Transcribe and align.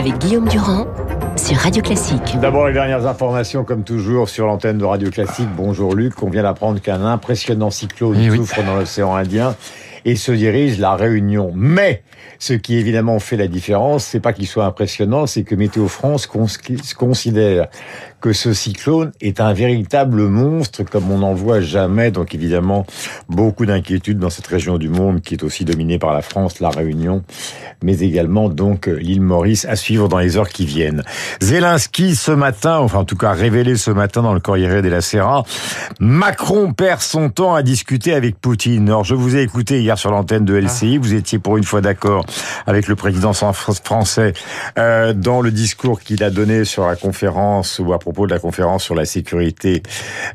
avec 0.00 0.16
Guillaume 0.16 0.48
Durand 0.48 0.86
sur 1.36 1.58
Radio 1.58 1.82
Classique. 1.82 2.38
D'abord 2.40 2.66
les 2.66 2.72
dernières 2.72 3.06
informations 3.06 3.64
comme 3.64 3.84
toujours 3.84 4.30
sur 4.30 4.46
l'antenne 4.46 4.78
de 4.78 4.84
Radio 4.86 5.10
Classique. 5.10 5.48
Bonjour 5.54 5.94
Luc, 5.94 6.22
on 6.22 6.30
vient 6.30 6.42
d'apprendre 6.42 6.80
qu'un 6.80 7.04
impressionnant 7.04 7.68
cyclone 7.70 8.16
Eh 8.18 8.30
oui. 8.30 8.38
souffre 8.38 8.62
dans 8.64 8.76
l'océan 8.76 9.14
Indien 9.14 9.54
et 10.06 10.16
se 10.16 10.32
dirige 10.32 10.78
la 10.78 10.94
Réunion. 10.96 11.52
Mais 11.54 12.02
ce 12.38 12.54
qui 12.54 12.78
évidemment 12.78 13.18
fait 13.18 13.36
la 13.36 13.46
différence, 13.46 14.02
c'est 14.04 14.20
pas 14.20 14.32
qu'il 14.32 14.46
soit 14.46 14.64
impressionnant, 14.64 15.26
c'est 15.26 15.42
que 15.42 15.54
Météo 15.54 15.86
France 15.88 16.26
cons- 16.26 16.46
considère 16.98 17.68
que 18.20 18.32
ce 18.32 18.52
cyclone 18.52 19.12
est 19.20 19.40
un 19.40 19.52
véritable 19.52 20.28
monstre 20.28 20.82
comme 20.84 21.10
on 21.10 21.18
n'en 21.18 21.34
voit 21.34 21.60
jamais. 21.60 22.10
Donc 22.10 22.34
évidemment, 22.34 22.86
beaucoup 23.28 23.66
d'inquiétudes 23.66 24.18
dans 24.18 24.30
cette 24.30 24.46
région 24.46 24.78
du 24.78 24.88
monde 24.88 25.22
qui 25.22 25.34
est 25.34 25.42
aussi 25.42 25.64
dominée 25.64 25.98
par 25.98 26.12
la 26.12 26.22
France, 26.22 26.60
la 26.60 26.70
Réunion, 26.70 27.22
mais 27.82 28.00
également 28.00 28.48
donc 28.48 28.86
l'île 28.86 29.22
Maurice 29.22 29.64
à 29.64 29.76
suivre 29.76 30.08
dans 30.08 30.18
les 30.18 30.36
heures 30.36 30.48
qui 30.48 30.66
viennent. 30.66 31.02
Zelensky 31.40 32.14
ce 32.14 32.32
matin, 32.32 32.78
enfin 32.78 33.00
en 33.00 33.04
tout 33.04 33.16
cas 33.16 33.32
révélé 33.32 33.76
ce 33.76 33.90
matin 33.90 34.22
dans 34.22 34.34
le 34.34 34.40
Corriere 34.40 34.82
della 34.82 35.00
Sera, 35.00 35.44
Macron 35.98 36.72
perd 36.72 37.00
son 37.00 37.30
temps 37.30 37.54
à 37.54 37.62
discuter 37.62 38.12
avec 38.12 38.38
Poutine. 38.38 38.88
Alors 38.88 39.04
je 39.04 39.14
vous 39.14 39.36
ai 39.36 39.42
écouté 39.42 39.80
hier 39.80 39.98
sur 39.98 40.10
l'antenne 40.10 40.44
de 40.44 40.54
LCI, 40.54 40.98
vous 40.98 41.14
étiez 41.14 41.38
pour 41.38 41.56
une 41.56 41.64
fois 41.64 41.80
d'accord 41.80 42.24
avec 42.66 42.86
le 42.86 42.96
président 42.96 43.32
français 43.32 44.34
euh, 44.78 45.12
dans 45.14 45.40
le 45.40 45.50
discours 45.50 46.00
qu'il 46.00 46.22
a 46.22 46.30
donné 46.30 46.64
sur 46.64 46.86
la 46.86 46.96
conférence 46.96 47.78
ou 47.78 47.92
à 47.92 47.98
propos 47.98 48.09
de 48.12 48.32
la 48.32 48.38
conférence 48.38 48.84
sur 48.84 48.94
la 48.94 49.04
sécurité 49.04 49.82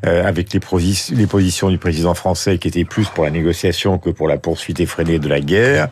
euh, 0.04 0.24
avec 0.26 0.52
les, 0.52 0.60
les 1.12 1.26
positions 1.26 1.70
du 1.70 1.78
président 1.78 2.14
français 2.14 2.58
qui 2.58 2.68
étaient 2.68 2.84
plus 2.84 3.08
pour 3.08 3.24
la 3.24 3.30
négociation 3.30 3.98
que 3.98 4.10
pour 4.10 4.28
la 4.28 4.38
poursuite 4.38 4.80
effrénée 4.80 5.18
de 5.18 5.28
la 5.28 5.40
guerre. 5.40 5.88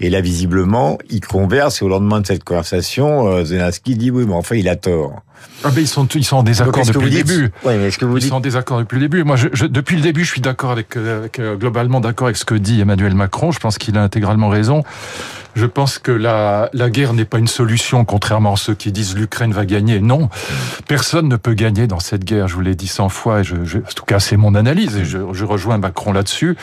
Et 0.00 0.10
là, 0.10 0.20
visiblement, 0.20 0.98
il 1.10 1.20
converse 1.20 1.82
et 1.82 1.84
au 1.84 1.88
lendemain 1.88 2.20
de 2.20 2.26
cette 2.26 2.44
conversation, 2.44 3.28
euh, 3.28 3.44
Zelensky 3.44 3.96
dit 3.96 4.10
oui, 4.10 4.24
mais 4.26 4.34
enfin, 4.34 4.56
il 4.56 4.68
a 4.68 4.76
tort. 4.76 5.22
Ah 5.64 5.70
ben 5.70 5.80
ils 5.80 5.88
sont 5.88 6.06
ils 6.08 6.24
sont 6.24 6.36
en 6.36 6.42
désaccord 6.42 6.84
depuis 6.84 7.04
le 7.04 7.10
début. 7.10 7.50
Oui, 7.64 7.74
mais 7.78 7.86
est-ce 7.88 7.98
que 7.98 8.04
vous 8.04 8.16
Ils 8.16 8.20
dites 8.20 8.28
sont 8.30 8.36
en 8.36 8.40
désaccord 8.40 8.78
depuis 8.78 8.96
le 8.96 9.00
début. 9.02 9.24
Moi, 9.24 9.36
je, 9.36 9.48
je- 9.52 9.66
depuis 9.66 9.96
le 9.96 10.02
début, 10.02 10.24
je 10.24 10.30
suis 10.30 10.40
d'accord 10.40 10.70
avec, 10.70 10.96
euh, 10.96 11.18
avec, 11.20 11.38
euh, 11.38 11.56
globalement 11.56 12.00
d'accord 12.00 12.26
avec 12.26 12.36
ce 12.36 12.44
que 12.44 12.54
dit 12.54 12.80
Emmanuel 12.80 13.14
Macron. 13.14 13.52
Je 13.52 13.58
pense 13.58 13.78
qu'il 13.78 13.96
a 13.96 14.02
intégralement 14.02 14.48
raison. 14.48 14.82
Je 15.54 15.64
pense 15.64 15.98
que 15.98 16.12
la, 16.12 16.68
la 16.74 16.90
guerre 16.90 17.14
n'est 17.14 17.24
pas 17.24 17.38
une 17.38 17.46
solution, 17.48 18.04
contrairement 18.04 18.52
à 18.52 18.56
ceux 18.56 18.74
qui 18.74 18.92
disent 18.92 19.16
l'Ukraine 19.16 19.52
va 19.52 19.64
gagner. 19.64 20.00
Non, 20.00 20.28
personne 20.86 21.28
ne 21.28 21.36
peut 21.36 21.54
gagner 21.54 21.86
dans 21.86 22.00
cette 22.00 22.24
guerre. 22.24 22.46
Je 22.48 22.54
vous 22.54 22.60
l'ai 22.60 22.74
dit 22.74 22.88
cent 22.88 23.08
fois. 23.08 23.40
Et 23.40 23.44
je, 23.44 23.64
je- 23.64 23.78
en 23.78 23.92
tout 23.94 24.04
cas, 24.04 24.20
c'est 24.20 24.36
mon 24.36 24.54
analyse 24.54 24.96
et 24.96 25.04
je, 25.06 25.18
je 25.32 25.44
rejoins 25.46 25.78
Macron 25.78 26.12
là-dessus. 26.12 26.56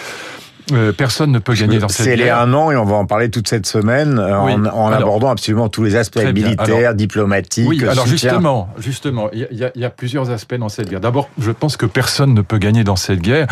Euh, 0.72 0.94
personne 0.94 1.32
ne 1.32 1.40
peut 1.40 1.54
gagner 1.54 1.80
dans 1.80 1.90
cette 1.90 2.06
C'est 2.06 2.16
les 2.16 2.26
guerre. 2.26 2.40
un 2.40 2.54
an 2.54 2.72
et 2.72 2.78
on 2.78 2.86
va 2.86 2.96
en 2.96 3.06
parler 3.06 3.30
toute 3.30 3.48
cette 3.50 3.66
semaine 3.66 4.18
euh, 4.18 4.40
Oui. 4.46 4.54
en, 4.54 4.66
en 4.66 4.88
Alors, 4.88 5.02
abordant 5.02 5.30
absolument 5.30 5.68
tous 5.68 5.84
les 5.84 5.96
aspects 5.98 6.24
militaires, 6.34 6.78
Alors, 6.78 6.94
diplomatiques. 6.94 7.68
Oui, 7.68 7.82
alors 7.84 8.08
soutien. 8.08 8.30
justement, 8.32 8.70
justement, 8.78 9.30
il 9.34 9.48
y 9.52 9.56
y, 9.64 9.80
y 9.82 9.86
a 9.86 9.90
plusieurs 9.90 10.30
aspects 10.30 10.56
dans 10.56 10.70
cette 10.70 10.90
guerre. 10.90 11.02
D'abord, 11.02 11.28
je 11.38 11.52
pense 11.52 11.76
que 11.76 11.86
personne 11.86 12.34
ne 12.34 12.42
peut 12.42 12.58
gagner 12.60 12.84
dans 12.86 12.96
cette 12.96 13.20
guerre. 13.20 13.48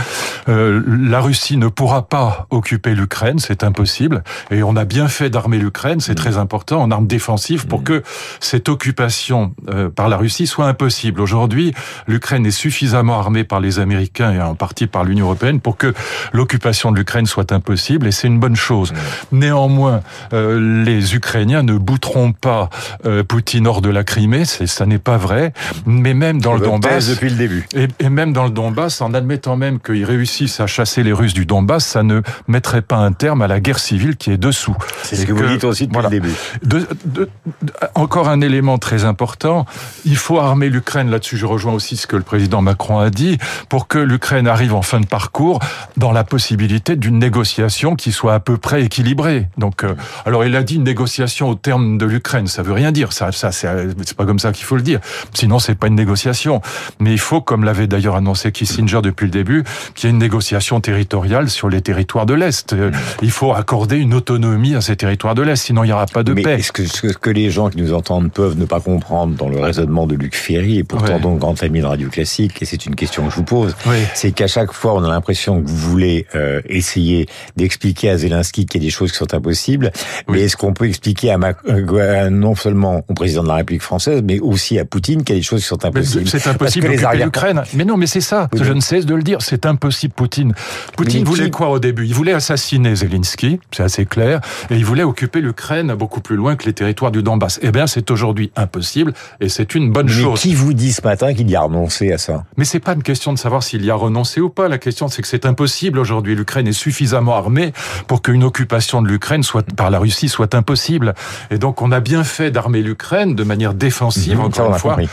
Euh, 0.48 0.82
la 0.88 1.20
Russie 1.20 1.58
ne 1.58 1.68
pourra 1.68 2.08
pas 2.08 2.48
occuper 2.50 2.96
l'Ukraine, 2.96 3.40
c'est 3.40 3.64
impossible. 3.64 4.24
Et 4.50 4.64
on 4.64 4.76
a 4.78 4.86
bien 4.86 5.08
fait 5.10 5.30
d'armer 5.30 5.58
l'Ukraine, 5.58 6.00
c'est 6.00 6.16
très 6.16 6.38
important, 6.38 6.82
en 6.82 6.92
armes 6.92 7.08
défensives, 7.08 7.68
pour 7.68 7.84
que 7.84 8.04
cette 8.40 8.70
occupation 8.70 9.54
euh, 9.70 9.90
par 9.90 10.08
la 10.08 10.18
Russie 10.18 10.48
soit 10.48 10.66
impossible. 10.68 11.20
Aujourd'hui, 11.20 11.74
l'Ukraine 12.08 12.46
est 12.46 12.52
suffisamment 12.52 13.20
armée 13.20 13.44
par 13.44 13.60
les 13.60 13.80
Américains 13.80 14.32
et 14.34 14.42
en 14.42 14.56
partie 14.56 14.88
par 14.88 15.04
l'Union 15.04 15.26
européenne 15.26 15.60
pour 15.60 15.76
que 15.78 15.94
l'occupation 16.32 16.92
de 16.92 17.01
l'Ukraine 17.02 17.26
soit 17.26 17.52
impossible. 17.52 18.06
Et 18.06 18.12
c'est 18.12 18.28
une 18.28 18.40
bonne 18.40 18.56
chose. 18.56 18.94
Néanmoins, 19.32 20.02
euh, 20.34 20.84
les 20.86 21.16
Ukrainiens 21.16 21.64
ne 21.64 21.74
bouteront 21.74 22.32
pas 22.32 22.70
euh, 23.08 23.24
Poutine 23.24 23.66
hors 23.66 23.82
de 23.82 23.90
la 23.90 24.04
Crimée, 24.04 24.46
c'est, 24.46 24.68
ça 24.68 24.86
n'est 24.86 25.00
pas 25.00 25.18
vrai. 25.18 25.52
Mais 25.88 26.14
même 26.14 26.40
dans 26.40 26.54
le 26.54 26.60
thèse 26.60 26.70
Donbass, 26.70 27.10
depuis 27.10 27.30
le 27.32 27.36
début. 27.38 27.68
et, 27.74 27.88
et 28.00 28.10
même 28.10 28.34
dans 28.34 28.44
le 28.44 28.52
Donbass, 28.52 29.02
en 29.02 29.16
admettant 29.16 29.56
même 29.56 29.80
qu'ils 29.80 30.06
réussissent 30.06 30.60
à 30.60 30.68
chasser 30.68 31.02
les 31.02 31.12
Russes 31.12 31.34
du 31.34 31.48
Donbass, 31.48 31.86
ça 31.86 32.04
ne 32.04 32.22
mettrait 32.48 32.84
pas 32.84 32.98
un 32.98 33.14
terme 33.14 33.42
à 33.42 33.48
la 33.48 33.60
guerre 33.60 33.80
civile 33.80 34.16
qui 34.16 34.30
est 34.32 34.38
dessous. 34.38 34.76
C'est 35.02 35.16
ce 35.16 35.26
que, 35.26 35.32
vous 35.34 35.48
dites 35.48 35.64
aussi 35.64 35.88
depuis 35.88 35.94
voilà. 35.94 36.10
le 36.10 36.20
début. 36.20 36.34
De- 36.64 36.88
de- 37.06 37.30
de- 37.64 37.72
encore 37.96 38.30
un 38.30 38.42
élément 38.42 38.78
très 38.78 39.06
important, 39.06 39.66
il 40.06 40.18
faut 40.18 40.38
armer 40.40 40.70
l'Ukraine, 40.70 41.10
là-dessus 41.10 41.38
je 41.38 41.48
rejoins 41.48 41.74
aussi 41.74 41.98
ce 41.98 42.06
que 42.06 42.16
le 42.16 42.22
président 42.22 42.62
Macron 42.62 43.00
a 43.00 43.10
dit, 43.10 43.40
pour 43.70 43.88
que 43.88 43.98
l'Ukraine 43.98 44.48
arrive 44.48 44.76
en 44.76 44.84
fin 44.84 45.00
de 45.00 45.08
parcours 45.08 45.60
dans 45.98 46.12
la 46.12 46.24
possibilité 46.24 46.91
d'une 46.96 47.20
négociation 47.20 47.96
qui 47.96 48.12
soit 48.12 48.34
à 48.34 48.40
peu 48.40 48.58
près 48.58 48.84
équilibrée. 48.84 49.48
Donc, 49.58 49.84
euh, 49.84 49.94
alors 50.26 50.46
il 50.46 50.56
a 50.56 50.64
dit 50.64 50.76
une 50.76 50.84
négociation 50.84 51.50
au 51.50 51.56
terme 51.56 51.98
de 51.98 52.06
l'Ukraine, 52.06 52.48
ça 52.48 52.62
veut 52.64 52.74
rien 52.74 52.92
dire, 52.92 53.14
ça, 53.14 53.32
ça 53.32 53.52
c'est 53.52 53.68
c'est 54.06 54.16
pas 54.18 54.26
comme 54.26 54.40
ça 54.40 54.52
qu'il 54.52 54.66
faut 54.66 54.76
le 54.76 54.82
dire. 54.82 55.00
Sinon 55.34 55.60
c'est 55.60 55.76
pas 55.76 55.88
une 55.88 55.96
négociation. 55.96 56.62
Mais 57.00 57.12
il 57.12 57.20
faut, 57.20 57.42
comme 57.42 57.64
l'avait 57.64 57.88
d'ailleurs 57.88 58.16
annoncé 58.16 58.52
Kissinger 58.52 59.00
depuis 59.02 59.26
le 59.26 59.32
début, 59.32 59.64
qu'il 59.96 60.08
y 60.08 60.12
ait 60.12 60.14
une 60.14 60.20
négociation 60.20 60.80
territoriale 60.82 61.50
sur 61.50 61.70
les 61.70 61.82
territoires 61.82 62.26
de 62.26 62.34
l'Est. 62.34 62.74
Euh, 62.74 62.92
Il 63.22 63.32
faut 63.32 63.54
accorder 63.54 63.98
une 63.98 64.14
autonomie 64.14 64.76
à 64.76 64.82
ces 64.82 64.96
territoires 64.96 65.36
de 65.36 65.42
l'Est, 65.42 65.56
sinon 65.64 65.84
il 65.84 65.88
n'y 65.88 65.94
aura 65.94 66.06
pas 66.06 66.24
de 66.24 66.34
Mais 66.34 66.42
paix. 66.42 66.56
est-ce 66.56 66.72
que 66.72 66.86
ce 66.86 67.08
que 67.08 67.30
les 67.30 67.50
gens 67.50 67.70
qui 67.70 67.78
nous 67.82 67.94
entendent 67.94 68.32
peuvent 68.32 68.58
ne 68.58 68.66
pas 68.66 68.80
comprendre 68.80 69.36
dans 69.36 69.50
le 69.50 69.60
raisonnement 69.60 70.08
de 70.08 70.16
Luc 70.16 70.36
Ferry, 70.36 70.78
et 70.80 70.84
pourtant 70.84 71.14
Ouais. 71.16 71.20
donc 71.20 71.40
grand 71.40 71.62
ami 71.64 71.80
de 71.82 71.86
Radio 71.86 72.10
Classique, 72.10 72.62
et 72.62 72.66
c'est 72.66 72.86
une 72.86 72.96
question 72.96 73.26
que 73.26 73.32
je 73.32 73.36
vous 73.36 73.44
pose, 73.44 73.76
Oui. 73.86 73.98
c'est 74.14 74.32
qu'à 74.32 74.48
chaque 74.48 74.72
fois 74.74 74.94
on 74.96 75.04
a 75.04 75.10
l'impression 75.10 75.62
que 75.62 75.68
vous 75.68 75.76
voulez 75.78 76.26
euh, 76.36 76.62
essayer 76.82 77.28
d'expliquer 77.56 78.10
à 78.10 78.18
Zelensky 78.18 78.66
qu'il 78.66 78.82
y 78.82 78.86
a 78.86 78.88
des 78.88 78.92
choses 78.92 79.12
qui 79.12 79.18
sont 79.18 79.34
impossibles, 79.34 79.92
Oui. 80.28 80.36
mais 80.38 80.42
est-ce 80.44 80.58
qu'on 80.58 80.74
peut 80.74 80.88
expliquer 80.88 81.32
à 81.32 81.38
Mac- 81.38 81.58
euh, 81.70 82.30
non 82.30 82.56
seulement 82.56 83.04
au 83.08 83.14
président 83.14 83.44
de 83.44 83.48
la 83.48 83.56
République 83.56 83.82
française, 83.82 84.22
mais 84.24 84.40
aussi 84.40 84.78
à 84.80 84.86
Poutine 84.86 85.24
qu'il 85.24 85.36
y 85.36 85.38
a 85.38 85.40
des 85.40 85.44
choses 85.46 85.62
qui 85.62 85.68
sont 85.68 85.78
Mais 85.84 85.90
impossibles? 85.90 86.28
C'est 86.28 86.48
impossible 86.48 86.88
d'occuper 86.88 87.06
arrière- 87.06 87.26
l'Ukraine. 87.26 87.64
Mais 87.74 87.86
non, 87.86 87.98
mais 87.98 88.08
c'est 88.08 88.22
ça. 88.22 88.50
Oui, 88.54 88.60
je 88.64 88.70
mais- 88.70 88.76
ne 88.76 88.80
cesse 88.82 89.06
de 89.06 89.16
le 89.16 89.24
dire. 89.24 89.42
C'est 89.42 89.66
impossible, 89.66 90.14
Poutine. 90.14 90.54
Poutine 90.98 91.24
Mais 91.24 91.30
voulait 91.30 91.46
qui- 91.46 91.52
quoi 91.52 91.70
au 91.70 91.80
début? 91.80 92.06
Il 92.06 92.14
voulait 92.14 92.34
assassiner 92.34 92.96
Zelensky, 92.96 93.60
c'est 93.72 93.84
assez 93.84 94.06
clair, 94.06 94.42
et 94.70 94.76
il 94.76 94.86
voulait 94.86 95.04
occuper 95.04 95.42
l'Ukraine 95.42 95.94
beaucoup 95.96 96.22
plus 96.22 96.36
loin 96.36 96.56
que 96.56 96.66
les 96.66 96.74
territoires 96.74 97.12
du 97.12 97.22
Donbass. 97.24 97.60
Eh 97.62 97.72
bien, 97.72 97.88
c'est 97.88 98.10
aujourd'hui 98.12 98.52
impossible, 98.56 99.14
et 99.40 99.50
c'est 99.50 99.76
une 99.76 99.92
bonne 99.92 100.08
Mais 100.08 100.12
chose. 100.24 100.40
qui 100.42 100.54
vous 100.56 100.74
dit 100.74 100.92
ce 100.94 101.02
matin 101.04 101.34
qu'il 101.34 101.50
y 101.50 101.56
a 101.56 101.62
renoncé 101.62 102.12
à 102.12 102.18
ça? 102.18 102.44
Mais 102.58 102.66
c'est 102.66 102.80
pas 102.80 102.94
une 102.94 103.04
question 103.04 103.34
de 103.34 103.38
savoir 103.38 103.64
s'il 103.64 103.86
y 103.86 103.92
a 103.92 103.96
renoncé 103.96 104.42
ou 104.42 104.50
pas. 104.50 104.68
La 104.68 104.78
question, 104.78 105.08
c'est 105.08 105.22
que 105.22 105.28
c'est 105.28 105.46
impossible 105.46 106.00
aujourd'hui. 106.00 106.36
L'Ukraine 106.36 106.68
est 106.72 106.74
suffisamment 106.74 107.36
armée 107.36 107.72
pour 108.08 108.22
qu'une 108.24 108.44
occupation 108.44 109.02
de 109.02 109.08
l'Ukraine 109.08 109.44
soit 109.44 109.66
par 109.76 109.90
la 109.92 110.00
Russie 110.00 110.28
soit 110.30 110.56
impossible. 110.56 111.14
Et 111.52 111.58
donc, 111.60 111.82
on 111.82 111.92
a 111.92 112.00
bien 112.00 112.24
fait 112.24 112.50
d'armer 112.52 112.82
l'Ukraine 112.82 113.36
de 113.36 113.44
manière 113.44 113.74
défensive, 113.74 114.40
Mhm, 114.40 114.46
encore 114.46 114.68
une 114.74 114.80
fois. 114.80 114.96
compris. 114.96 115.10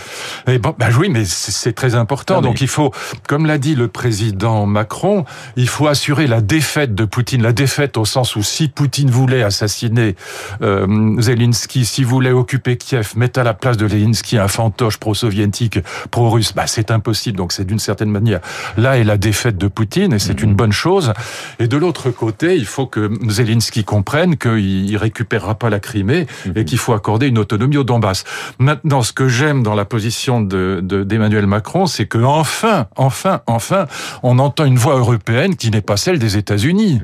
Et 0.47 0.59
bon, 0.59 0.75
bah 0.79 0.87
oui, 0.99 1.09
mais 1.11 1.25
c'est 1.27 1.73
très 1.75 1.95
important. 1.95 2.37
Non, 2.37 2.41
mais- 2.41 2.49
Donc, 2.49 2.61
il 2.63 2.69
faut, 2.69 2.93
comme 3.27 3.45
l'a 3.47 3.59
dit 3.59 3.75
le 3.75 3.89
président 3.89 4.65
Macron, 4.67 5.25
il 5.57 5.69
faut 5.69 5.87
assurer 5.87 6.27
la 6.27 6.41
défaite 6.41 6.95
de 6.95 7.05
Poutine. 7.05 7.43
La 7.43 7.53
défaite 7.53 7.97
au 7.99 8.05
sens 8.05 8.37
où 8.37 8.43
si 8.43 8.69
Poutine 8.69 9.11
voulait 9.11 9.43
assassiner 9.43 10.17
euh, 10.63 11.21
Zelensky, 11.21 11.85
s'il 11.85 12.07
voulait 12.07 12.31
occuper 12.33 12.77
Kiev, 12.77 13.13
mettre 13.17 13.41
à 13.41 13.45
la 13.45 13.55
place 13.55 13.77
de 13.77 13.87
Zelensky 13.89 14.39
un 14.39 14.49
fantoche 14.49 14.97
pro-soviétique, 14.99 15.79
pro-russe, 16.11 16.53
bah 16.55 16.67
c'est 16.67 16.91
impossible. 16.91 17.37
Donc, 17.37 17.53
c'est 17.53 17.65
d'une 17.65 17.79
certaine 17.79 18.11
manière 18.11 18.41
là 18.77 18.97
est 18.99 19.05
la 19.05 19.17
défaite 19.17 19.59
de 19.59 19.69
Poutine, 19.69 20.13
et 20.13 20.19
c'est 20.19 20.43
une 20.43 20.55
bonne 20.55 20.73
chose. 20.73 21.13
Et 21.59 21.69
de 21.69 21.77
l'autre 21.77 22.11
côté, 22.11 22.57
il 22.57 22.67
faut 22.67 22.87
que 22.87 23.11
Zelensky 23.29 23.85
comprenne 23.85 24.37
qu'il 24.37 24.91
il 24.91 24.97
récupérera 24.97 25.55
pas 25.57 25.71
la 25.71 25.81
Crimée 25.81 26.27
et 26.55 26.65
qu'il 26.65 26.79
faut 26.79 26.93
accorder 26.93 27.27
une 27.29 27.39
autonomie 27.39 27.77
au 27.77 27.85
Donbass. 27.85 28.25
Maintenant, 28.59 29.03
ce 29.03 29.13
que 29.13 29.29
j'aime 29.29 29.63
dans 29.63 29.75
la 29.75 29.85
position 29.85 30.41
de 30.41 30.81
de- 30.83 31.05
d'Emmanuel 31.05 31.47
Macron, 31.47 31.87
c'est 31.87 32.07
que 32.07 32.19
enfin, 32.19 32.87
enfin, 32.97 33.41
enfin, 33.47 33.87
on 34.23 34.39
entend 34.39 34.65
une 34.65 34.79
voix 34.79 34.97
européenne 34.99 35.57
qui 35.57 35.71
n'est 35.71 35.81
pas 35.83 35.97
celle 35.97 36.19
des 36.19 36.37
États-Unis. 36.37 37.01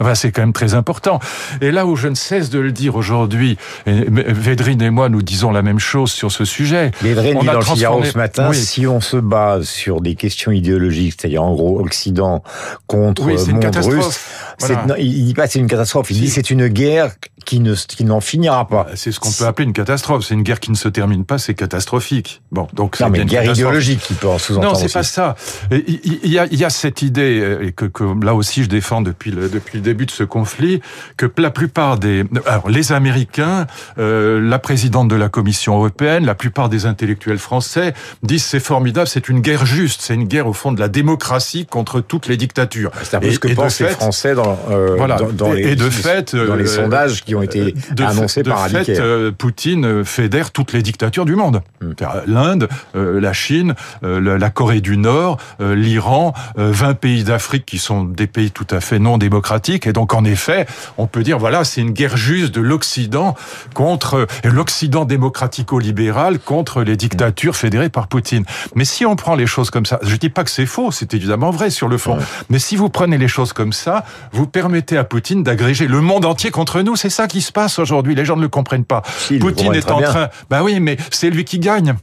Enfin, 0.00 0.14
c'est 0.14 0.30
quand 0.32 0.42
même 0.42 0.52
très 0.52 0.74
important. 0.74 1.18
Et 1.60 1.70
là 1.70 1.86
où 1.86 1.96
je 1.96 2.08
ne 2.08 2.14
cesse 2.14 2.50
de 2.50 2.58
le 2.58 2.72
dire 2.72 2.96
aujourd'hui, 2.96 3.56
Védrine 3.86 4.80
et 4.82 4.90
moi 4.90 5.08
nous 5.08 5.22
disons 5.22 5.50
la 5.50 5.62
même 5.62 5.78
chose 5.78 6.12
sur 6.12 6.30
ce 6.32 6.44
sujet. 6.44 6.90
Védrine 7.02 7.36
On 7.36 7.40
dit 7.42 7.48
a 7.48 7.52
dans 7.52 7.58
le 7.58 7.64
transformé- 7.64 8.10
ce 8.12 8.18
matin, 8.18 8.48
Oui. 8.50 8.56
si 8.56 8.86
on 8.86 9.00
se 9.00 9.16
base 9.16 9.68
sur 9.68 10.00
des 10.00 10.14
questions 10.14 10.52
idéologiques, 10.52 11.14
c'est-à-dire 11.18 11.42
en 11.42 11.54
gros 11.54 11.80
Occident 11.80 12.42
contre 12.86 13.26
Oui, 13.26 13.34
monde 13.52 13.76
russe, 13.82 14.20
Voilà. 14.60 14.84
non, 14.86 14.94
il 14.98 15.24
dit 15.26 15.34
pas 15.34 15.46
c'est 15.46 15.58
une 15.58 15.66
catastrophe, 15.66 16.10
il 16.10 16.14
Si. 16.14 16.20
dit 16.22 16.28
c'est 16.30 16.50
une 16.50 16.68
guerre 16.68 17.14
qui 17.44 17.60
ne 17.60 17.74
qui 17.74 18.04
n'en 18.04 18.20
finira 18.20 18.66
pas. 18.68 18.86
C'est 18.94 19.10
ce 19.12 19.20
qu'on 19.20 19.30
peut 19.32 19.46
appeler 19.46 19.66
une 19.66 19.72
catastrophe. 19.72 20.24
C'est 20.26 20.34
une 20.34 20.42
guerre 20.42 20.60
qui 20.60 20.70
ne 20.70 20.76
se 20.76 20.88
termine 20.88 21.24
pas, 21.24 21.38
c'est 21.38 21.54
catastrophique. 21.54 22.42
Bon, 22.52 22.66
donc 22.74 23.00
Non, 23.00 23.08
mais 23.08 23.20
une 23.20 23.24
guerre 23.24 23.44
idéologique 23.50 24.00
qui 24.00 24.14
peut 24.14 24.28
en 24.28 24.38
sous-entendre 24.38 24.74
Non, 24.74 24.78
c'est 24.78 24.92
pas 24.92 25.02
ça. 25.02 25.34
Il 25.70 26.30
y 26.30 26.38
a, 26.38 26.46
il 26.50 26.58
y 26.58 26.64
a 26.64 26.70
cette 26.70 27.00
idée 27.02 27.40
euh, 27.40 27.70
que, 27.74 27.86
que 27.86 28.04
là 28.24 28.34
aussi 28.34 28.62
je 28.64 28.68
défends 28.68 29.00
depuis 29.00 29.30
le, 29.30 29.48
depuis 29.48 29.78
le 29.78 29.82
début 29.88 30.06
de 30.06 30.10
ce 30.10 30.24
conflit 30.24 30.80
que 31.16 31.26
la 31.38 31.50
plupart 31.50 31.98
des 31.98 32.24
alors 32.46 32.68
les 32.68 32.92
Américains, 32.92 33.66
euh, 33.98 34.40
la 34.40 34.58
présidente 34.58 35.08
de 35.08 35.16
la 35.16 35.28
Commission 35.28 35.76
européenne, 35.76 36.24
la 36.26 36.34
plupart 36.34 36.68
des 36.68 36.84
intellectuels 36.86 37.38
français 37.38 37.94
disent 38.22 38.44
c'est 38.44 38.60
formidable, 38.60 39.08
c'est 39.08 39.28
une 39.28 39.40
guerre 39.40 39.64
juste, 39.66 40.00
c'est 40.02 40.14
une 40.14 40.28
guerre 40.28 40.46
au 40.46 40.52
fond 40.52 40.72
de 40.72 40.80
la 40.80 40.88
démocratie 40.88 41.64
contre 41.66 42.00
toutes 42.00 42.26
les 42.28 42.36
dictatures. 42.36 42.90
C'est 43.02 43.16
un 43.16 43.20
peu 43.20 43.30
ce 43.30 43.38
que 43.38 43.48
et 43.48 43.50
de 43.52 43.56
pensent 43.56 43.80
les 43.80 43.88
Français 43.88 44.34
dans, 44.34 44.58
euh, 44.70 44.94
Voilà. 44.96 45.16
dans, 45.16 45.32
dans 45.32 45.52
Et- 45.54 45.62
les, 45.62 45.72
et 45.72 45.76
de 45.76 45.88
fait, 45.90 46.36
dans 46.36 46.54
les 46.56 46.64
euh, 46.70 46.82
sondages 46.82 47.24
qui 47.24 47.34
ont 47.34 47.42
été 47.42 47.74
de 47.92 48.02
annoncés 48.04 48.42
fait, 48.44 48.50
par 48.50 48.68
de 48.68 48.78
fait, 48.84 48.98
euh, 49.00 49.32
Poutine 49.32 50.04
fédère 50.04 50.50
toutes 50.50 50.72
les 50.72 50.82
dictatures 50.82 51.24
du 51.24 51.34
monde. 51.36 51.62
Hmm. 51.80 51.92
L'Inde, 52.26 52.68
la 52.94 53.32
Chine, 53.32 53.74
la 54.02 54.50
Corée 54.50 54.80
du 54.80 54.96
Nord, 54.96 55.38
l'Iran, 55.60 56.34
20 56.56 56.94
pays 56.94 57.24
d'Afrique 57.24 57.64
qui 57.66 57.78
sont 57.78 58.04
des 58.04 58.26
pays 58.26 58.50
tout 58.50 58.66
à 58.70 58.80
fait 58.80 58.98
non 58.98 59.18
démocratiques. 59.18 59.77
Et 59.86 59.92
donc, 59.92 60.14
en 60.14 60.24
effet, 60.24 60.66
on 60.96 61.06
peut 61.06 61.22
dire, 61.22 61.38
voilà, 61.38 61.64
c'est 61.64 61.80
une 61.80 61.92
guerre 61.92 62.16
juste 62.16 62.54
de 62.54 62.60
l'Occident 62.60 63.34
contre 63.74 64.26
l'Occident 64.44 65.04
démocratico-libéral 65.04 66.38
contre 66.38 66.82
les 66.82 66.96
dictatures 66.96 67.56
fédérées 67.56 67.88
par 67.88 68.08
Poutine. 68.08 68.44
Mais 68.74 68.84
si 68.84 69.06
on 69.06 69.16
prend 69.16 69.34
les 69.34 69.46
choses 69.46 69.70
comme 69.70 69.86
ça, 69.86 69.98
je 70.02 70.16
dis 70.16 70.30
pas 70.30 70.44
que 70.44 70.50
c'est 70.50 70.66
faux, 70.66 70.90
c'est 70.90 71.14
évidemment 71.14 71.50
vrai 71.50 71.70
sur 71.70 71.88
le 71.88 71.98
fond. 71.98 72.16
Ouais. 72.16 72.24
Mais 72.50 72.58
si 72.58 72.76
vous 72.76 72.88
prenez 72.88 73.18
les 73.18 73.28
choses 73.28 73.52
comme 73.52 73.72
ça, 73.72 74.04
vous 74.32 74.46
permettez 74.46 74.96
à 74.96 75.04
Poutine 75.04 75.42
d'agréger 75.42 75.86
le 75.86 76.00
monde 76.00 76.24
entier 76.24 76.50
contre 76.50 76.82
nous. 76.82 76.96
C'est 76.96 77.10
ça 77.10 77.26
qui 77.26 77.40
se 77.40 77.52
passe 77.52 77.78
aujourd'hui. 77.78 78.14
Les 78.14 78.24
gens 78.24 78.36
ne 78.36 78.42
le 78.42 78.48
comprennent 78.48 78.84
pas. 78.84 79.02
Si, 79.18 79.38
Poutine 79.38 79.74
est 79.74 79.90
en 79.90 80.00
train. 80.00 80.28
Bah 80.50 80.62
oui, 80.62 80.80
mais 80.80 80.96
c'est 81.10 81.30
lui 81.30 81.44
qui 81.44 81.58
gagne. 81.58 81.94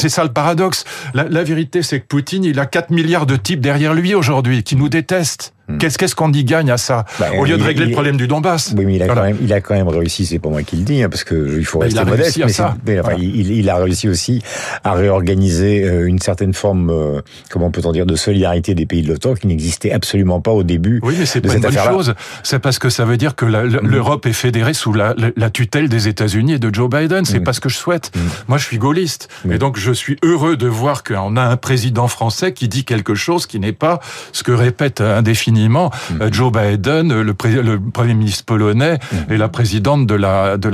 C'est 0.00 0.08
ça 0.08 0.22
le 0.22 0.32
paradoxe. 0.32 0.84
La, 1.12 1.24
la 1.24 1.42
vérité, 1.42 1.82
c'est 1.82 2.00
que 2.00 2.06
Poutine, 2.06 2.44
il 2.44 2.60
a 2.60 2.66
4 2.66 2.90
milliards 2.90 3.26
de 3.26 3.36
types 3.36 3.60
derrière 3.60 3.94
lui 3.94 4.14
aujourd'hui 4.14 4.62
qui 4.62 4.76
nous 4.76 4.88
détestent. 4.88 5.54
Qu'est-ce 5.78 5.98
qu'est-ce 5.98 6.14
qu'on 6.14 6.32
y 6.32 6.44
gagne 6.44 6.70
à 6.70 6.78
ça 6.78 7.04
Bah, 7.20 7.26
Au 7.38 7.44
lieu 7.44 7.58
de 7.58 7.62
régler 7.62 7.84
il- 7.84 7.88
le 7.88 7.92
problème 7.92 8.16
du 8.16 8.26
Donbass? 8.26 8.72
Oui, 8.76 8.86
mais 8.86 8.94
il 8.96 9.02
a, 9.02 9.06
Voilà. 9.06 9.20
quand 9.20 9.26
même, 9.28 9.36
il 9.42 9.52
a 9.52 9.60
quand 9.60 9.74
même 9.74 9.88
réussi, 9.88 10.24
c'est 10.24 10.38
pas 10.38 10.48
moi 10.48 10.62
qui 10.62 10.76
le 10.76 10.82
dis, 10.82 11.02
hein, 11.02 11.08
parce 11.10 11.24
que 11.24 11.56
il 11.58 11.64
faut 11.64 11.78
rester 11.80 11.96
il 11.96 12.00
a 12.00 12.04
modeste, 12.04 12.38
mais, 12.38 12.48
ça. 12.52 12.74
c'est- 12.84 12.90
mais 12.90 13.00
enfin, 13.00 13.10
Voilà. 13.10 13.24
il, 13.24 13.50
il 13.52 13.68
a 13.68 13.76
réussi 13.76 14.08
aussi 14.08 14.42
à 14.82 14.94
réorganiser 14.94 15.84
euh, 15.84 16.06
une 16.06 16.18
certaine 16.20 16.54
forme, 16.54 16.88
euh, 16.90 17.20
comment 17.50 17.70
peut-on 17.70 17.92
dire, 17.92 18.06
de 18.06 18.16
solidarité 18.16 18.74
des 18.74 18.86
pays 18.86 19.02
de 19.02 19.08
l'OTAN 19.08 19.34
qui 19.34 19.46
n'existait 19.46 19.92
absolument 19.92 20.40
pas 20.40 20.52
au 20.52 20.62
début 20.62 21.00
Oui, 21.02 21.14
mais 21.18 21.26
c'est 21.26 21.40
pas 21.42 21.52
une 21.54 21.60
bonne 21.60 21.72
chose. 21.76 22.14
C'est 22.42 22.60
parce 22.60 22.78
que 22.78 22.88
ça 22.88 23.04
veut 23.04 23.16
dire 23.18 23.36
que 23.36 23.44
Mhm. 23.44 23.80
l'Europe 23.86 24.24
est 24.26 24.32
fédérée 24.32 24.72
sous 24.74 24.92
la, 24.94 25.14
la- 25.18 25.30
la 25.36 25.50
tutelle 25.50 25.88
des 25.90 26.08
États-Unis 26.08 26.54
et 26.54 26.58
de 26.58 26.74
Joe 26.74 26.88
Biden. 26.88 27.24
C'est 27.26 27.40
Mhm. 27.40 27.44
pas 27.44 27.52
ce 27.52 27.60
que 27.60 27.68
je 27.68 27.76
souhaite. 27.76 28.10
Mhm. 28.16 28.22
Moi, 28.48 28.58
je 28.58 28.64
suis 28.64 28.78
gaulliste. 28.78 29.28
Et 29.50 29.58
donc, 29.58 29.76
je 29.78 29.92
suis 29.92 30.16
heureux 30.22 30.56
de 30.56 30.66
voir 30.66 31.04
qu'on 31.04 31.36
a 31.36 31.42
un 31.42 31.56
président 31.58 32.08
français 32.08 32.52
qui 32.54 32.68
dit 32.68 32.84
quelque 32.86 33.14
chose 33.14 33.46
qui 33.46 33.60
n'est 33.60 33.72
pas 33.72 34.00
ce 34.32 34.42
que 34.42 34.52
répète 34.52 35.00
indéfiniment 35.02 35.57
Euh, 36.20 36.28
Joe 36.30 36.52
Biden, 36.52 37.20
le, 37.22 37.34
pré- 37.34 37.62
le 37.62 37.80
premier 37.80 38.14
ministre 38.14 38.44
polonais 38.44 38.98
et 39.30 39.36
la 39.36 39.48
présidente 39.48 40.06
de 40.06 40.14
la, 40.14 40.56
de 40.56 40.68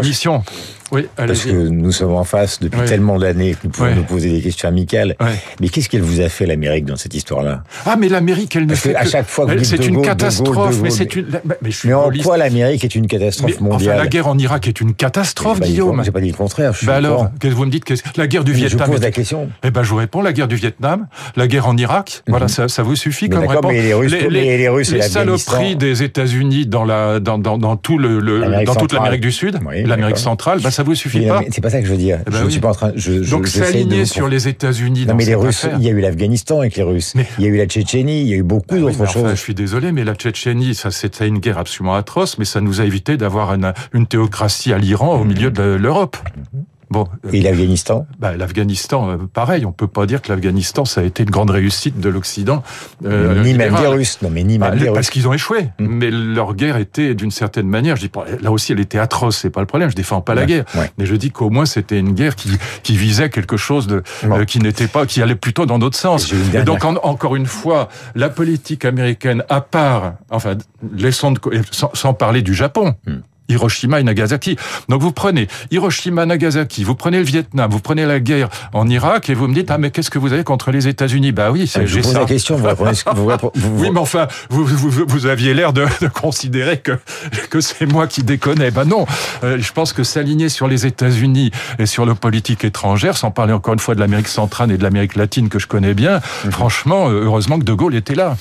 commission. 0.00 0.42
Oui, 0.90 1.06
Parce 1.16 1.44
que 1.44 1.50
nous 1.50 1.92
sommes 1.92 2.14
en 2.14 2.24
face 2.24 2.60
depuis 2.60 2.80
tellement 2.86 3.18
d'années 3.18 3.52
que 3.52 3.58
nous 3.64 3.70
pouvons 3.70 3.94
nous 3.94 4.04
poser 4.04 4.30
des 4.30 4.40
questions 4.40 4.68
amicales. 4.68 5.14
Mais 5.60 5.68
qu'est-ce 5.68 5.88
qu'elle 5.88 6.02
vous 6.02 6.20
a 6.20 6.28
fait, 6.28 6.46
l'Amérique, 6.46 6.84
dans 6.86 6.96
cette 6.96 7.14
histoire-là? 7.14 7.62
Ah, 7.86 7.96
mais 7.98 8.08
l'Amérique, 8.08 8.56
elle 8.56 8.62
ne 8.62 8.68
Parce 8.68 8.80
que 8.82 8.88
fait 8.90 8.96
à 8.96 9.04
que... 9.04 9.10
chaque 9.10 9.28
fois 9.28 9.46
que 9.46 9.56
vous 9.58 9.64
C'est 9.64 9.86
une 9.86 10.02
catastrophe, 10.02 10.80
mais 10.82 10.90
c'est 10.90 11.14
une... 11.16 11.26
Mais 11.62 11.70
je 11.70 11.76
suis 11.76 11.88
Mais 11.88 11.94
en 11.94 12.10
quoi 12.22 12.36
l'Amérique 12.36 12.84
est 12.84 12.94
une 12.94 13.06
catastrophe 13.06 13.52
Mais, 13.60 13.68
mondiale 13.68 13.94
enfin, 13.96 14.04
la 14.04 14.08
guerre 14.08 14.28
en 14.28 14.38
Irak 14.38 14.66
est 14.68 14.80
une 14.80 14.94
catastrophe, 14.94 15.60
Guillaume. 15.60 16.02
J'ai 16.04 16.10
pas 16.10 16.20
dit 16.20 16.30
le 16.30 16.36
contraire. 16.36 16.72
Je 16.72 16.78
suis 16.78 16.86
Bah 16.86 16.96
alors, 16.96 17.28
qu'est-ce 17.40 17.52
que 17.52 17.56
vous 17.58 17.64
me 17.66 17.70
dites 17.70 17.84
la 18.16 18.26
guerre 18.26 18.44
du 18.44 18.52
Mais 18.52 18.58
Vietnam 18.58 18.86
Je 18.86 18.92
pose 18.92 19.00
est- 19.00 19.04
la 19.04 19.10
question. 19.10 19.48
Eh 19.64 19.70
ben, 19.70 19.82
je 19.82 19.90
vous 19.90 19.96
réponds, 19.96 20.22
la 20.22 20.32
guerre 20.32 20.48
du 20.48 20.56
Vietnam, 20.56 21.06
la 21.36 21.46
guerre 21.46 21.66
en 21.68 21.76
Irak, 21.76 22.22
voilà, 22.28 22.48
ça, 22.48 22.68
ça 22.68 22.82
vous 22.82 22.96
suffit 22.96 23.26
Mhm. 23.28 23.30
Comme 23.34 23.46
réponse. 23.46 23.72
mais 23.72 23.82
les 23.82 23.94
Russes- 23.94 24.14
mais 24.30 24.56
les 24.58 24.68
Russes 24.68 24.92
les 24.92 25.02
saloperies 25.02 25.76
des 25.76 26.02
États-Unis 26.02 26.66
dans 26.66 26.84
la, 26.84 27.20
dans, 27.20 27.38
dans, 27.38 27.58
dans 27.58 27.76
tout 27.76 27.98
le, 27.98 28.20
le- 28.20 28.38
L'Amérique 28.40 28.66
dans 28.66 28.74
toute 28.74 28.92
l'Amérique 28.92 29.20
du 29.20 29.32
Sud, 29.32 29.58
l'Amérique 29.84 30.18
centrale, 30.18 30.60
bah, 30.62 30.70
ça 30.78 30.84
vous 30.84 30.94
suffit 30.94 31.18
Mais 31.18 31.26
non, 31.26 31.34
pas. 31.40 31.44
C'est 31.50 31.60
pas 31.60 31.70
ça 31.70 31.80
que 31.80 31.86
je 31.86 31.90
veux 31.90 31.96
dire. 31.98 32.20
Eh 32.24 32.30
ben 32.30 32.38
je 32.38 32.44
oui. 32.44 32.52
suis 32.52 32.60
pas 32.60 32.68
en 32.68 32.72
train. 32.72 32.92
Je, 32.94 33.24
je, 33.24 33.30
Donc, 33.32 33.42
de 33.42 33.48
s'aligner 33.48 34.00
vous 34.00 34.06
sur 34.06 34.28
les 34.28 34.46
États-Unis 34.46 35.00
Non, 35.00 35.06
dans 35.08 35.14
mais 35.16 35.24
les 35.24 35.34
Russes, 35.34 35.64
affaire. 35.64 35.76
il 35.80 35.84
y 35.84 35.88
a 35.88 35.90
eu 35.90 36.00
l'Afghanistan 36.00 36.60
avec 36.60 36.76
les 36.76 36.84
Russes. 36.84 37.14
Mais- 37.16 37.26
Il 37.38 37.44
y 37.44 37.48
a 37.48 37.50
eu 37.50 37.56
la 37.56 37.66
Tchétchénie, 37.66 38.20
il 38.22 38.28
y 38.28 38.32
a 38.34 38.36
eu 38.36 38.44
beaucoup 38.44 38.76
Oui, 38.76 38.80
d'autres 38.80 39.00
enfin, 39.02 39.12
choses. 39.12 39.30
je 39.30 39.34
suis 39.34 39.54
désolé, 39.54 39.90
mais 39.90 40.04
la 40.04 40.14
Tchétchénie, 40.14 40.76
ça 40.76 40.92
c'était 40.92 41.26
une 41.26 41.40
guerre 41.40 41.58
absolument 41.58 41.96
atroce, 41.96 42.38
mais 42.38 42.44
ça 42.44 42.60
nous 42.60 42.80
a 42.80 42.84
évité 42.84 43.16
d'avoir 43.16 43.52
une, 43.54 43.72
une 43.92 44.06
théocratie 44.06 44.72
à 44.72 44.78
l'Iran 44.78 45.20
au 45.20 45.24
milieu 45.24 45.50
de 45.50 45.62
l'Europe. 45.62 46.16
Bon, 46.90 47.06
euh, 47.26 47.30
Et 47.32 47.42
l'Afghanistan? 47.42 48.06
bah, 48.18 48.36
l'Afghanistan, 48.36 49.10
euh, 49.10 49.16
pareil, 49.32 49.66
on 49.66 49.72
peut 49.72 49.86
pas 49.88 50.06
dire 50.06 50.22
que 50.22 50.30
l'Afghanistan 50.32 50.84
ça 50.84 51.02
a 51.02 51.04
été 51.04 51.22
une 51.22 51.30
grande 51.30 51.50
réussite 51.50 52.00
de 52.00 52.08
l'Occident. 52.08 52.62
euh, 53.04 53.42
Ni 53.42 53.54
même 53.54 53.74
des 53.74 53.86
Russes. 53.86 54.18
Non, 54.22 54.30
mais 54.30 54.42
ni 54.42 54.58
Bah, 54.58 54.70
même 54.70 54.78
des 54.78 54.90
parce 54.90 55.10
qu'ils 55.10 55.28
ont 55.28 55.32
échoué, 55.32 55.68
Mm. 55.78 55.86
mais 55.86 56.10
leur 56.10 56.54
guerre 56.54 56.76
était 56.78 57.14
d'une 57.14 57.30
certaine 57.30 57.68
manière. 57.68 57.96
Je 57.96 58.02
dis 58.02 58.08
pas, 58.08 58.24
là 58.40 58.50
aussi, 58.50 58.72
elle 58.72 58.80
était 58.80 58.98
atroce, 58.98 59.36
c'est 59.38 59.50
pas 59.50 59.60
le 59.60 59.66
problème. 59.66 59.90
Je 59.90 59.96
défends 59.96 60.20
pas 60.20 60.34
la 60.34 60.42
Ouais, 60.42 60.46
guerre, 60.46 60.64
ouais. 60.76 60.90
mais 60.98 61.04
je 61.06 61.14
dis 61.14 61.30
qu'au 61.30 61.50
moins 61.50 61.66
c'était 61.66 61.98
une 61.98 62.12
guerre 62.12 62.36
qui 62.36 62.50
qui 62.82 62.96
visait 62.96 63.28
quelque 63.30 63.56
chose 63.56 63.86
de 63.86 64.02
Bon. 64.24 64.38
euh, 64.40 64.44
qui 64.44 64.58
n'était 64.58 64.88
pas, 64.88 65.04
qui 65.06 65.20
allait 65.22 65.34
plutôt 65.34 65.66
dans 65.66 65.78
notre 65.78 65.96
sens. 65.98 66.32
Et 66.54 66.62
donc 66.62 66.84
en- 66.84 66.96
encore 67.02 67.36
une 67.36 67.46
fois, 67.46 67.88
la 68.14 68.30
politique 68.30 68.84
américaine, 68.84 69.44
à 69.48 69.60
part, 69.60 70.14
enfin, 70.30 70.56
laissons 70.96 71.32
de, 71.32 71.40
sans, 71.70 71.90
sans 71.94 72.14
parler 72.14 72.42
du 72.42 72.54
Japon. 72.54 72.94
Mm. 73.06 73.12
Hiroshima 73.48 74.00
et 74.00 74.02
Nagasaki. 74.02 74.56
Donc 74.88 75.00
vous 75.02 75.12
prenez 75.12 75.48
Hiroshima, 75.70 76.26
Nagasaki, 76.26 76.84
vous 76.84 76.94
prenez 76.94 77.18
le 77.18 77.24
Vietnam, 77.24 77.70
vous 77.70 77.80
prenez 77.80 78.06
la 78.06 78.20
guerre 78.20 78.48
en 78.72 78.88
Irak 78.88 79.30
et 79.30 79.34
vous 79.34 79.48
me 79.48 79.54
dites 79.54 79.70
ah 79.70 79.78
mais 79.78 79.90
qu'est-ce 79.90 80.10
que 80.10 80.18
vous 80.18 80.32
avez 80.32 80.44
contre 80.44 80.70
les 80.70 80.88
États-Unis? 80.88 81.32
Bah 81.32 81.50
oui, 81.50 81.66
c'est 81.66 81.86
Je 81.86 82.00
pose 82.00 82.12
ça. 82.12 82.20
la 82.20 82.24
question, 82.26 82.56
vous 82.56 82.66
répondez 82.66 82.92
vous 83.14 83.26
répondez. 83.26 83.58
vous- 83.60 83.80
Oui, 83.82 83.90
mais 83.92 84.00
enfin, 84.00 84.28
vous, 84.50 84.64
vous, 84.64 85.04
vous 85.06 85.26
aviez 85.26 85.54
l'air 85.54 85.72
de, 85.72 85.86
de 86.00 86.08
considérer 86.08 86.78
que, 86.78 86.92
que 87.50 87.60
c'est 87.60 87.86
moi 87.86 88.06
qui 88.06 88.22
déconnais. 88.22 88.70
Ben 88.70 88.84
non, 88.84 89.06
Euh, 89.44 89.56
je 89.60 89.72
pense 89.72 89.92
que 89.92 90.02
s'aligner 90.04 90.48
sur 90.48 90.68
les 90.68 90.84
États-Unis 90.86 91.50
et 91.78 91.86
sur 91.86 92.04
la 92.06 92.14
politique 92.14 92.64
étrangère, 92.64 93.16
sans 93.16 93.30
parler 93.30 93.52
encore 93.52 93.74
une 93.74 93.80
fois 93.80 93.94
de 93.94 94.00
l'Amérique 94.00 94.28
centrale 94.28 94.72
et 94.72 94.78
de 94.78 94.82
l'Amérique 94.82 95.16
latine 95.16 95.48
que 95.48 95.58
je 95.58 95.66
connais 95.66 95.94
bien, 95.94 96.20
Mhm. 96.44 96.50
franchement, 96.52 97.08
euh, 97.08 97.24
heureusement 97.24 97.58
que 97.58 97.64
De 97.64 97.72
Gaulle 97.72 97.94
était 97.94 98.14
là. 98.14 98.36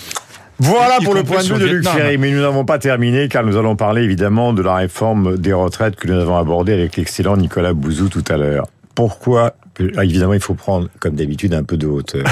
Voilà 0.60 0.98
pour 1.04 1.14
le 1.14 1.24
point 1.24 1.44
de 1.44 1.54
vue 1.54 1.60
de 1.60 1.66
Luc. 1.66 1.88
Ferry, 1.88 2.18
mais 2.18 2.32
nous 2.32 2.42
n'avons 2.42 2.66
pas 2.66 2.80
terminé 2.80 3.28
car 3.28 3.44
nous 3.44 3.58
allons 3.58 3.76
parler 3.76 4.04
évidemment 4.04 4.54
de 4.54 4.62
la 4.62 4.76
réforme 4.76 5.38
des 5.38 5.54
retraites 5.54 5.96
que 5.96 6.08
nous 6.08 6.20
avons 6.20 6.38
abordée 6.38 6.74
avec 6.74 6.98
l'excellent 6.98 7.38
Nicolas 7.38 7.74
Bouzou 7.74 8.10
tout 8.10 8.24
à 8.30 8.38
l'heure. 8.38 8.68
Pourquoi 8.96 9.54
ah, 9.96 10.04
Évidemment, 10.04 10.34
il 10.34 10.40
faut 10.40 10.56
prendre, 10.56 10.90
comme 11.00 11.16
d'habitude, 11.16 11.54
un 11.54 11.64
peu 11.64 11.78
de 11.78 11.86
hauteur. 11.86 12.24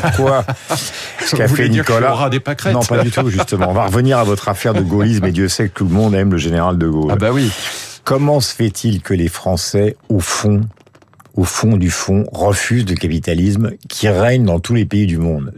Pourquoi 0.00 0.44
ce 1.20 1.36
qu'a 1.36 1.48
fait 1.48 1.68
Nicolas 1.68 2.30
des 2.30 2.40
pâquerettes 2.40 2.74
Non, 2.74 2.80
pas 2.80 3.02
du 3.02 3.10
tout, 3.10 3.28
justement. 3.28 3.68
On 3.68 3.74
va 3.74 3.86
revenir 3.86 4.18
à 4.18 4.24
votre 4.24 4.48
affaire 4.48 4.72
de 4.72 4.80
gaullisme, 4.80 5.26
et 5.26 5.32
Dieu 5.32 5.48
sait 5.48 5.68
que 5.68 5.74
tout 5.74 5.84
le 5.84 5.94
monde 5.94 6.14
aime 6.14 6.32
le 6.32 6.38
général 6.38 6.78
de 6.78 6.88
Gaulle. 6.88 7.10
Ah 7.12 7.16
bah 7.16 7.30
oui. 7.32 7.52
Comment 8.04 8.40
se 8.40 8.54
fait-il 8.54 9.02
que 9.02 9.14
les 9.14 9.28
Français, 9.28 9.96
au 10.08 10.20
fond, 10.20 10.62
au 11.34 11.44
fond 11.44 11.76
du 11.76 11.90
fond, 11.90 12.24
refusent 12.32 12.88
le 12.88 12.96
capitalisme 12.96 13.72
qui 13.88 14.08
règne 14.08 14.44
dans 14.44 14.60
tous 14.60 14.74
les 14.74 14.86
pays 14.86 15.06
du 15.06 15.18
monde? 15.18 15.52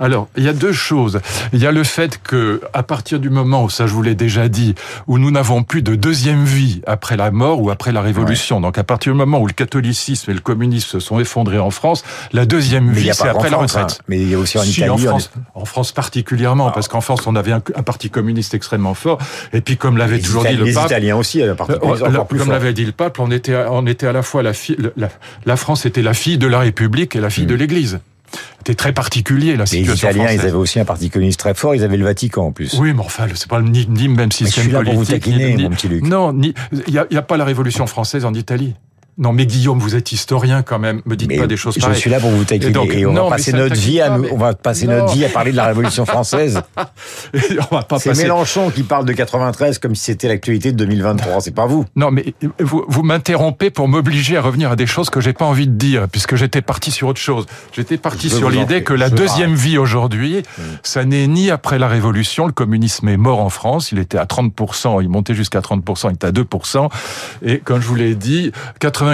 Alors, 0.00 0.28
il 0.36 0.44
y 0.44 0.48
a 0.48 0.52
deux 0.52 0.72
choses. 0.72 1.20
Il 1.52 1.60
y 1.60 1.66
a 1.66 1.72
le 1.72 1.84
fait 1.84 2.20
que, 2.22 2.60
à 2.72 2.82
partir 2.82 3.18
du 3.20 3.30
moment 3.30 3.64
où, 3.64 3.70
ça 3.70 3.86
je 3.86 3.92
vous 3.92 4.02
l'ai 4.02 4.14
déjà 4.14 4.48
dit, 4.48 4.74
où 5.06 5.18
nous 5.18 5.30
n'avons 5.30 5.62
plus 5.62 5.82
de 5.82 5.94
deuxième 5.94 6.44
vie 6.44 6.80
après 6.86 7.16
la 7.16 7.30
mort 7.30 7.60
ou 7.62 7.70
après 7.70 7.92
la 7.92 8.00
révolution, 8.00 8.60
donc 8.60 8.78
à 8.78 8.84
partir 8.84 9.12
du 9.12 9.18
moment 9.18 9.40
où 9.40 9.46
le 9.46 9.52
catholicisme 9.52 10.30
et 10.30 10.34
le 10.34 10.40
communisme 10.40 10.88
se 10.88 11.00
sont 11.00 11.18
effondrés 11.20 11.58
en 11.58 11.70
France, 11.70 12.04
la 12.32 12.46
deuxième 12.46 12.86
Mais 12.86 12.92
vie, 13.00 13.10
c'est 13.12 13.28
après 13.28 13.50
la 13.50 13.56
France, 13.58 13.72
retraite. 13.72 13.98
hein. 14.00 14.04
Mais 14.08 14.18
il 14.20 14.30
y 14.30 14.34
a 14.34 14.38
aussi 14.38 14.58
en 14.58 14.62
Si, 14.62 14.70
Italie. 14.72 14.90
en 14.90 14.98
France, 14.98 15.30
en 15.54 15.64
France 15.64 15.92
particulièrement, 15.92 16.70
parce 16.70 16.88
qu'en 16.88 17.00
France, 17.00 17.26
on 17.26 17.36
avait 17.36 17.52
un, 17.52 17.62
un 17.74 17.82
parti 17.82 18.10
communiste 18.10 18.54
extrêmement 18.54 18.94
fort, 18.94 19.18
et 19.52 19.60
puis 19.60 19.76
comme 19.76 19.96
l'avait 19.96 20.16
Les, 20.16 20.22
toujours 20.22 20.44
dit 20.44 20.56
le 20.56 20.64
les 20.64 20.72
pape, 20.74 20.86
Italiens 20.86 21.16
aussi, 21.16 21.42
euh, 21.42 21.52
encore 21.54 21.96
la- 22.10 22.24
plus 22.24 22.38
comme 22.38 22.50
l'avait 22.50 22.72
dit 22.72 22.84
le 22.84 22.92
pape, 22.92 23.18
on 23.18 23.30
était, 23.30 23.56
on 23.70 23.86
était 23.86 24.06
à 24.06 24.12
la 24.12 24.22
fois 24.22 24.42
la 24.42 24.52
fille, 24.52 24.76
la, 24.96 25.08
la 25.46 25.56
France 25.56 25.86
était 25.86 26.02
la 26.02 26.14
fille 26.14 26.38
de 26.38 26.46
la 26.46 26.58
République 26.60 27.16
et 27.16 27.20
la 27.20 27.30
fille 27.30 27.46
de 27.46 27.54
l'Église. 27.54 28.00
C'était 28.58 28.74
très 28.74 28.92
particulier 28.92 29.56
la 29.56 29.64
Mm. 29.64 29.68
Les 29.72 29.78
situation 29.78 30.10
Italiens, 30.10 30.30
ils 30.32 30.40
avaient 30.40 30.52
aussi 30.52 30.78
un 30.80 30.84
parti 30.84 31.08
communiste 31.10 31.40
très 31.40 31.54
fort, 31.54 31.74
ils 31.74 31.82
avaient 31.84 31.96
le 31.96 32.04
Vatican 32.04 32.46
en 32.46 32.52
plus. 32.52 32.74
Oui, 32.78 32.92
mais 32.92 33.00
enfin, 33.00 33.26
c'est 33.34 33.48
pas 33.48 33.58
le- 33.60 33.68
ni, 33.68 33.86
ni 33.88 34.08
même 34.08 34.26
Mais 34.26 34.30
je 34.30 34.36
système 34.36 34.64
suis 34.64 34.72
là 34.72 34.82
pour 34.82 34.94
vous 34.94 35.04
taquiner, 35.04 35.54
ni- 35.54 35.62
mon 35.62 35.70
petit 35.70 35.88
Luc. 35.88 36.02
Non, 36.04 36.38
il 36.42 36.54
y 36.92 36.98
a, 36.98 37.06
a 37.10 37.22
pas 37.22 37.36
la 37.36 37.44
Révolution 37.44 37.86
française 37.86 38.24
en 38.24 38.34
Italie. 38.34 38.74
Non, 39.18 39.32
mais 39.32 39.46
Guillaume, 39.46 39.80
vous 39.80 39.96
êtes 39.96 40.12
historien 40.12 40.62
quand 40.62 40.78
même. 40.78 41.02
Me 41.04 41.16
dites 41.16 41.28
Mais 41.28 41.38
pas 41.38 41.46
des 41.48 41.56
choses 41.56 41.74
je 41.74 41.80
pareilles. 41.80 41.98
suis 41.98 42.08
là 42.10 42.20
pour 42.20 42.30
vous 42.30 42.44
taquiner 42.44 42.66
Et 42.70 42.70
donc, 42.72 42.90
et 42.94 43.04
on 43.04 43.12
non, 43.12 43.24
va 43.24 43.30
passer 43.36 43.52
notre 43.52 43.74
vie 43.74 44.00
à 44.00 44.16
mais- 44.16 44.30
on 44.30 44.36
va 44.36 44.54
passer 44.54 44.86
Non. 44.86 44.98
notre 44.98 45.12
vie 45.12 45.24
à 45.24 45.28
parler 45.28 45.50
de 45.50 45.56
la 45.56 45.66
Révolution 45.66 46.06
française. 46.06 46.62
C'est 47.34 47.58
passer. 47.88 48.14
Mélenchon 48.14 48.70
qui 48.70 48.82
parle 48.84 49.04
de 49.04 49.12
93 49.12 49.78
comme 49.78 49.94
si 49.94 50.04
c'était 50.04 50.28
l'actualité 50.28 50.72
de 50.72 50.76
2023, 50.76 51.40
c'est 51.40 51.54
pas 51.54 51.66
vous. 51.66 51.84
Non, 51.96 52.10
mais 52.10 52.34
vous, 52.60 52.84
vous 52.88 53.02
m'interrompez 53.02 53.70
pour 53.70 53.88
m'obliger 53.88 54.36
à 54.36 54.40
revenir 54.42 54.70
à 54.70 54.76
des 54.76 54.86
choses 54.86 55.10
que 55.10 55.20
j'ai 55.20 55.32
pas 55.32 55.44
envie 55.44 55.66
de 55.66 55.72
dire, 55.72 56.06
puisque 56.10 56.36
j'étais 56.36 56.62
parti 56.62 56.90
sur 56.90 57.08
autre 57.08 57.20
chose. 57.20 57.46
J'étais 57.72 57.96
parti 57.98 58.28
Je 58.28 58.36
sur 58.36 58.50
l'idée 58.50 58.82
que 58.82 58.92
la 58.94 59.08
je 59.08 59.14
deuxième 59.14 59.54
vie 59.54 59.78
aujourd'hui, 59.78 60.42
ça 60.82 61.04
n'est 61.04 61.26
ni 61.26 61.50
après 61.50 61.78
la 61.78 61.88
Révolution, 61.88 62.46
le 62.46 62.52
communisme 62.52 63.08
est 63.08 63.16
mort 63.16 63.40
en 63.40 63.50
France, 63.50 63.90
il 63.92 63.98
était 63.98 64.18
à 64.18 64.24
30%, 64.26 65.00
il 65.02 65.08
montait 65.08 65.34
jusqu'à 65.34 65.60
30%, 65.60 66.10
il 66.10 66.14
était 66.14 66.26
à 66.28 66.32
2%, 66.32 66.88
et 67.44 67.58
comme 67.58 67.80
je 67.80 67.86
vous 67.86 67.94
l'ai 67.94 68.14
dit, 68.14 68.52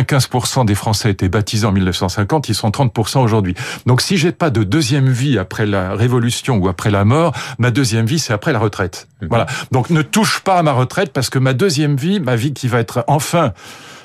95% 0.03 0.65
des 0.65 0.75
Français 0.75 1.11
étaient 1.11 1.29
baptisés 1.29 1.67
en 1.67 1.73
1950, 1.73 2.49
ils 2.49 2.55
sont 2.55 2.71
30% 2.71 3.23
aujourd'hui. 3.23 3.55
Donc 3.87 4.01
si 4.01 4.17
j'ai 4.17 4.33
pas 4.33 4.51
de 4.51 4.63
deuxième 4.63 5.09
vie 5.09 5.39
après 5.39 5.67
la 5.67 5.95
Révolution 5.95 6.57
ou 6.59 6.69
après 6.69 6.91
la 6.91 7.05
mort, 7.05 7.35
ma 7.59 7.71
deuxième 7.71 8.07
vie 8.07 8.19
c'est 8.19 8.33
après 8.33 8.53
la 8.53 8.59
retraite. 8.59 9.09
Voilà. 9.29 9.47
Donc 9.73 9.91
ne 9.91 10.03
touche 10.03 10.41
pas 10.41 10.59
à 10.59 10.63
ma 10.63 10.73
retraite 10.73 11.13
parce 11.13 11.31
que 11.31 11.39
ma 11.39 11.55
deuxième 11.55 11.97
vie, 11.97 12.21
ma 12.21 12.37
vie 12.37 12.53
qui 12.53 12.69
va 12.69 12.81
être 12.81 13.05
enfin 13.07 13.53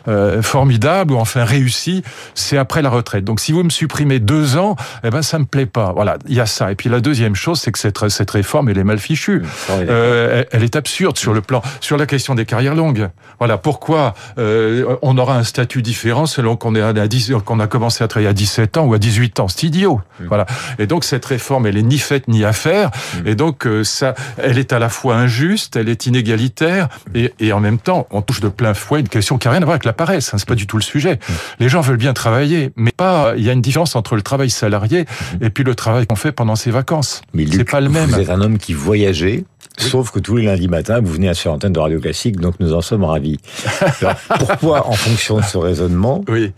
euh, 0.08 0.42
formidable 0.42 1.14
ou 1.14 1.18
enfin 1.18 1.44
réussi, 1.44 2.04
c'est 2.36 2.58
après 2.58 2.82
la 2.82 2.90
retraite. 2.90 3.24
Donc 3.24 3.40
si 3.40 3.52
vous 3.52 3.64
me 3.64 3.70
supprimez 3.70 4.20
deux 4.20 4.58
ans, 4.58 4.76
eh 5.04 5.10
ben 5.10 5.22
ça 5.22 5.40
me 5.40 5.46
plaît 5.46 5.66
pas. 5.66 5.92
Voilà, 5.94 6.18
il 6.28 6.36
y 6.36 6.40
a 6.40 6.46
ça. 6.46 6.72
Et 6.72 6.76
puis 6.76 6.90
la 6.90 7.00
deuxième 7.00 7.36
chose, 7.36 7.60
c'est 7.60 7.72
que 7.72 7.80
cette, 7.80 8.08
cette 8.10 8.32
réforme, 8.32 8.70
elle 8.70 8.78
est 8.78 8.84
mal 8.84 9.00
fichue. 9.00 9.44
Euh, 9.70 10.44
elle 10.52 10.64
est 10.64 10.76
absurde 10.76 11.18
sur 11.18 11.34
le 11.34 11.42
plan, 11.42 11.62
sur 11.80 11.98
la 11.98 12.06
question 12.06 12.36
des 12.36 12.46
carrières 12.46 12.76
longues. 12.76 13.10
Voilà, 13.40 13.58
pourquoi 13.58 14.14
euh, 14.38 14.96
on 15.02 15.18
aura 15.18 15.38
un 15.38 15.44
statut 15.44 15.82
différent 15.82 16.26
selon 16.26 16.56
qu'on 16.56 16.76
est 16.76 16.82
à 16.82 17.08
10, 17.08 17.34
qu'on 17.46 17.60
a 17.60 17.68
commencé 17.68 18.04
à 18.04 18.08
travailler 18.08 18.30
à 18.30 18.34
17 18.34 18.78
ans 18.78 18.86
ou 18.86 18.94
à 18.94 18.98
18 19.00 19.40
ans? 19.40 19.48
C'est 19.48 19.64
idiot. 19.64 20.02
Mmh. 20.20 20.26
Voilà. 20.28 20.46
Et 20.78 20.88
donc 20.88 21.04
cette 21.04 21.26
réforme, 21.26 21.66
elle 21.66 21.78
est 21.78 21.84
ni 21.84 21.98
faite 21.98 22.28
ni 22.28 22.44
à 22.44 22.54
faire. 22.54 22.90
Mmh. 22.90 23.28
Et 23.28 23.36
donc 23.36 23.66
euh, 23.66 23.84
ça, 23.84 24.16
elle 24.38 24.58
est 24.58 24.74
à 24.74 24.80
la 24.80 24.90
fois 24.90 25.16
injuste, 25.16 25.76
elle 25.76 25.90
est 25.90 26.06
inégalitaire, 26.06 26.90
et, 27.14 27.34
et 27.40 27.54
en 27.54 27.60
même 27.60 27.78
temps, 27.78 28.08
on 28.12 28.22
touche 28.22 28.42
de 28.42 28.50
plein 28.50 28.74
fouet 28.74 29.00
une 29.00 29.10
question 29.10 29.38
qui 29.38 29.48
n'a 29.48 29.54
rien 29.54 29.62
à 29.62 29.66
voir 29.66 29.74
avec 29.74 29.86
la 29.86 29.89
paresse. 29.94 30.34
Hein, 30.34 30.38
c'est 30.38 30.48
pas 30.48 30.56
du 30.56 30.68
tout 30.68 30.78
le 30.78 30.84
sujet. 30.84 31.16
Mmh. 31.16 31.34
Les 31.60 31.70
gens 31.70 31.82
veulent 31.82 31.98
bien 31.98 32.14
travailler, 32.14 32.72
mais 32.76 32.92
pas. 32.92 33.34
Il 33.38 33.44
y 33.44 33.50
a 33.50 33.54
une 33.54 33.62
différence 33.62 33.96
entre 33.96 34.16
le 34.16 34.22
travail 34.22 34.50
salarié 34.50 35.06
et 35.42 35.50
puis 35.50 35.64
le 35.64 35.76
travail 35.76 36.08
qu'on 36.08 36.16
fait 36.16 36.32
pendant 36.32 36.56
ses 36.56 36.72
vacances. 36.72 37.22
Mais 37.34 37.46
c'est 37.52 37.64
pas 37.64 37.82
le 37.82 37.90
même. 37.90 38.10
Vous 38.10 38.20
êtes 38.20 38.30
un 38.30 38.42
homme 38.42 38.58
qui 38.58 38.74
voyageait. 38.74 39.44
Sauf 39.78 40.12
que 40.12 40.20
tous 40.20 40.36
les 40.36 40.44
lundis 40.44 40.68
matins, 40.68 41.00
vous 41.00 41.14
venez 41.14 41.30
à 41.30 41.34
sur 41.34 41.52
l'antenne 41.52 41.72
de 41.72 41.80
Radio 41.80 42.00
Classique, 42.02 42.38
donc 42.38 42.56
nous 42.60 42.74
en 42.74 42.82
sommes 42.82 43.06
ravis. 43.06 43.38
Alors, 44.02 44.16
pourquoi, 44.38 44.88
en 44.88 44.94
fonction 44.94 45.38
de 45.38 45.44
ce 45.44 45.58
raisonnement, 45.58 46.24
oui 46.28 46.52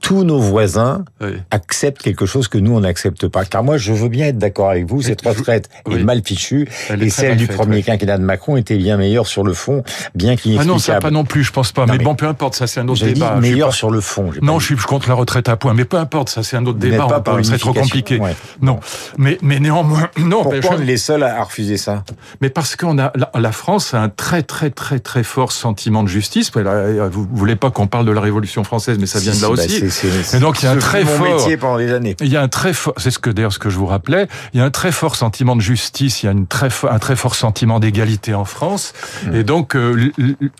tous 0.00 0.24
nos 0.24 0.38
voisins 0.38 1.04
oui. 1.20 1.32
acceptent 1.50 2.02
quelque 2.02 2.26
chose 2.26 2.48
que 2.48 2.58
nous 2.58 2.72
on 2.74 2.80
n'accepte 2.80 3.28
pas. 3.28 3.44
Car 3.44 3.62
moi, 3.62 3.76
je 3.76 3.92
veux 3.92 4.08
bien 4.08 4.26
être 4.28 4.38
d'accord 4.38 4.70
avec 4.70 4.86
vous. 4.88 5.02
Cette 5.02 5.20
retraite 5.22 5.68
oui. 5.86 6.00
est 6.00 6.04
mal 6.04 6.22
fichue 6.24 6.68
Elle 6.88 7.02
et 7.02 7.10
celle 7.10 7.36
du 7.36 7.46
premier 7.46 7.76
oui. 7.76 7.82
quinquennat 7.84 8.18
de 8.18 8.24
Macron 8.24 8.56
était 8.56 8.76
bien 8.76 8.96
meilleure 8.96 9.26
sur 9.26 9.44
le 9.44 9.52
fond, 9.52 9.82
bien 10.14 10.32
Ah 10.32 10.36
qu'inexplicable. 10.36 10.66
non, 10.68 10.78
ça 10.78 10.98
pas 10.98 11.10
non 11.10 11.24
plus, 11.24 11.44
je 11.44 11.52
pense 11.52 11.72
pas. 11.72 11.86
Mais, 11.86 11.98
mais 11.98 12.04
bon, 12.04 12.14
peu 12.14 12.26
importe, 12.26 12.54
ça 12.54 12.66
c'est 12.66 12.80
un 12.80 12.88
autre 12.88 13.04
dit 13.04 13.12
débat. 13.14 13.36
Meilleure 13.36 13.68
pas- 13.68 13.74
sur 13.74 13.90
le 13.90 14.00
fond. 14.00 14.30
Non, 14.42 14.58
je 14.58 14.66
suis 14.66 14.76
contre 14.76 15.08
la 15.08 15.14
retraite 15.14 15.48
à 15.48 15.56
point, 15.56 15.74
mais 15.74 15.84
peu 15.84 15.96
importe, 15.98 16.28
ça 16.28 16.42
c'est 16.42 16.56
un 16.56 16.64
autre 16.66 16.78
Vous 16.80 16.90
débat. 16.90 17.06
pas 17.20 17.34
on 17.34 17.42
C'est 17.42 17.58
trop 17.58 17.72
compliqué. 17.72 18.18
ouais. 18.18 18.34
Non, 18.62 18.80
mais 19.18 19.38
mais 19.42 19.60
néanmoins, 19.60 20.08
non. 20.18 20.42
Pourquoi 20.42 20.60
ben, 20.60 20.62
je- 20.62 20.76
on 20.76 20.80
est 20.80 20.84
les 20.86 20.96
seuls 20.96 21.22
à 21.22 21.42
refuser 21.42 21.76
ça? 21.76 22.04
Mais 22.40 22.50
parce 22.50 22.76
qu'on 22.76 22.98
a 22.98 23.12
la, 23.14 23.30
la 23.38 23.52
France 23.52 23.94
a 23.94 24.00
un 24.00 24.08
très 24.08 24.42
très 24.42 24.70
très 24.70 24.98
très 24.98 25.22
fort 25.22 25.52
sentiment 25.52 26.02
de 26.02 26.08
justice. 26.08 26.50
Vous, 26.54 27.10
vous 27.10 27.28
voulez 27.32 27.56
pas 27.56 27.70
qu'on 27.70 27.86
parle 27.86 28.06
de 28.06 28.12
la 28.12 28.20
Révolution 28.20 28.64
française, 28.64 28.98
mais 28.98 29.06
ça 29.06 29.18
vient 29.18 29.34
de 29.34 29.40
là 29.40 29.48
bah, 29.48 29.54
aussi. 29.54 29.89
C'est- 29.90 30.36
Et 30.36 30.40
donc, 30.40 30.62
il 30.62 30.64
y 30.64 30.68
a 30.68 30.72
un 30.72 30.76
très 30.78 31.04
mon 31.04 31.10
fort- 31.16 31.36
métier 31.36 31.56
pendant 31.56 31.78
des 31.78 31.92
années. 31.92 32.16
Il 32.20 32.28
y 32.28 32.36
a 32.36 32.42
un 32.42 32.48
très 32.48 32.72
fort, 32.72 32.94
c'est 32.96 33.10
ce 33.10 33.18
que 33.18 33.30
d'ailleurs 33.30 33.52
ce 33.52 33.58
que 33.58 33.70
je 33.70 33.76
vous 33.76 33.86
rappelais, 33.86 34.28
il 34.54 34.58
y 34.58 34.62
a 34.62 34.64
un 34.64 34.70
très 34.70 34.92
fort 34.92 35.16
sentiment 35.16 35.56
de 35.56 35.60
justice, 35.60 36.22
il 36.22 36.26
y 36.26 36.28
a 36.28 36.32
une 36.32 36.46
très 36.46 36.68
un 36.90 36.98
très 36.98 37.16
fort 37.16 37.34
sentiment 37.34 37.80
d'égalité 37.80 38.34
en 38.34 38.44
France, 38.44 38.92
et 39.34 39.44
donc 39.44 39.76
euh, 39.76 40.10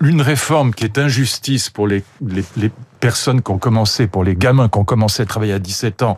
une 0.02 0.22
réforme 0.22 0.74
qui 0.74 0.84
est 0.84 0.98
injustice 0.98 1.70
pour 1.70 1.86
les, 1.88 2.02
les, 2.26 2.44
les 2.56 2.70
personnes 3.00 3.42
qui 3.42 3.50
ont 3.50 3.58
commencé, 3.58 4.06
pour 4.06 4.24
les 4.24 4.36
gamins 4.36 4.68
qui 4.68 4.78
ont 4.78 4.84
commencé 4.84 5.22
à 5.22 5.26
travailler 5.26 5.54
à 5.54 5.58
17 5.58 6.02
ans, 6.02 6.16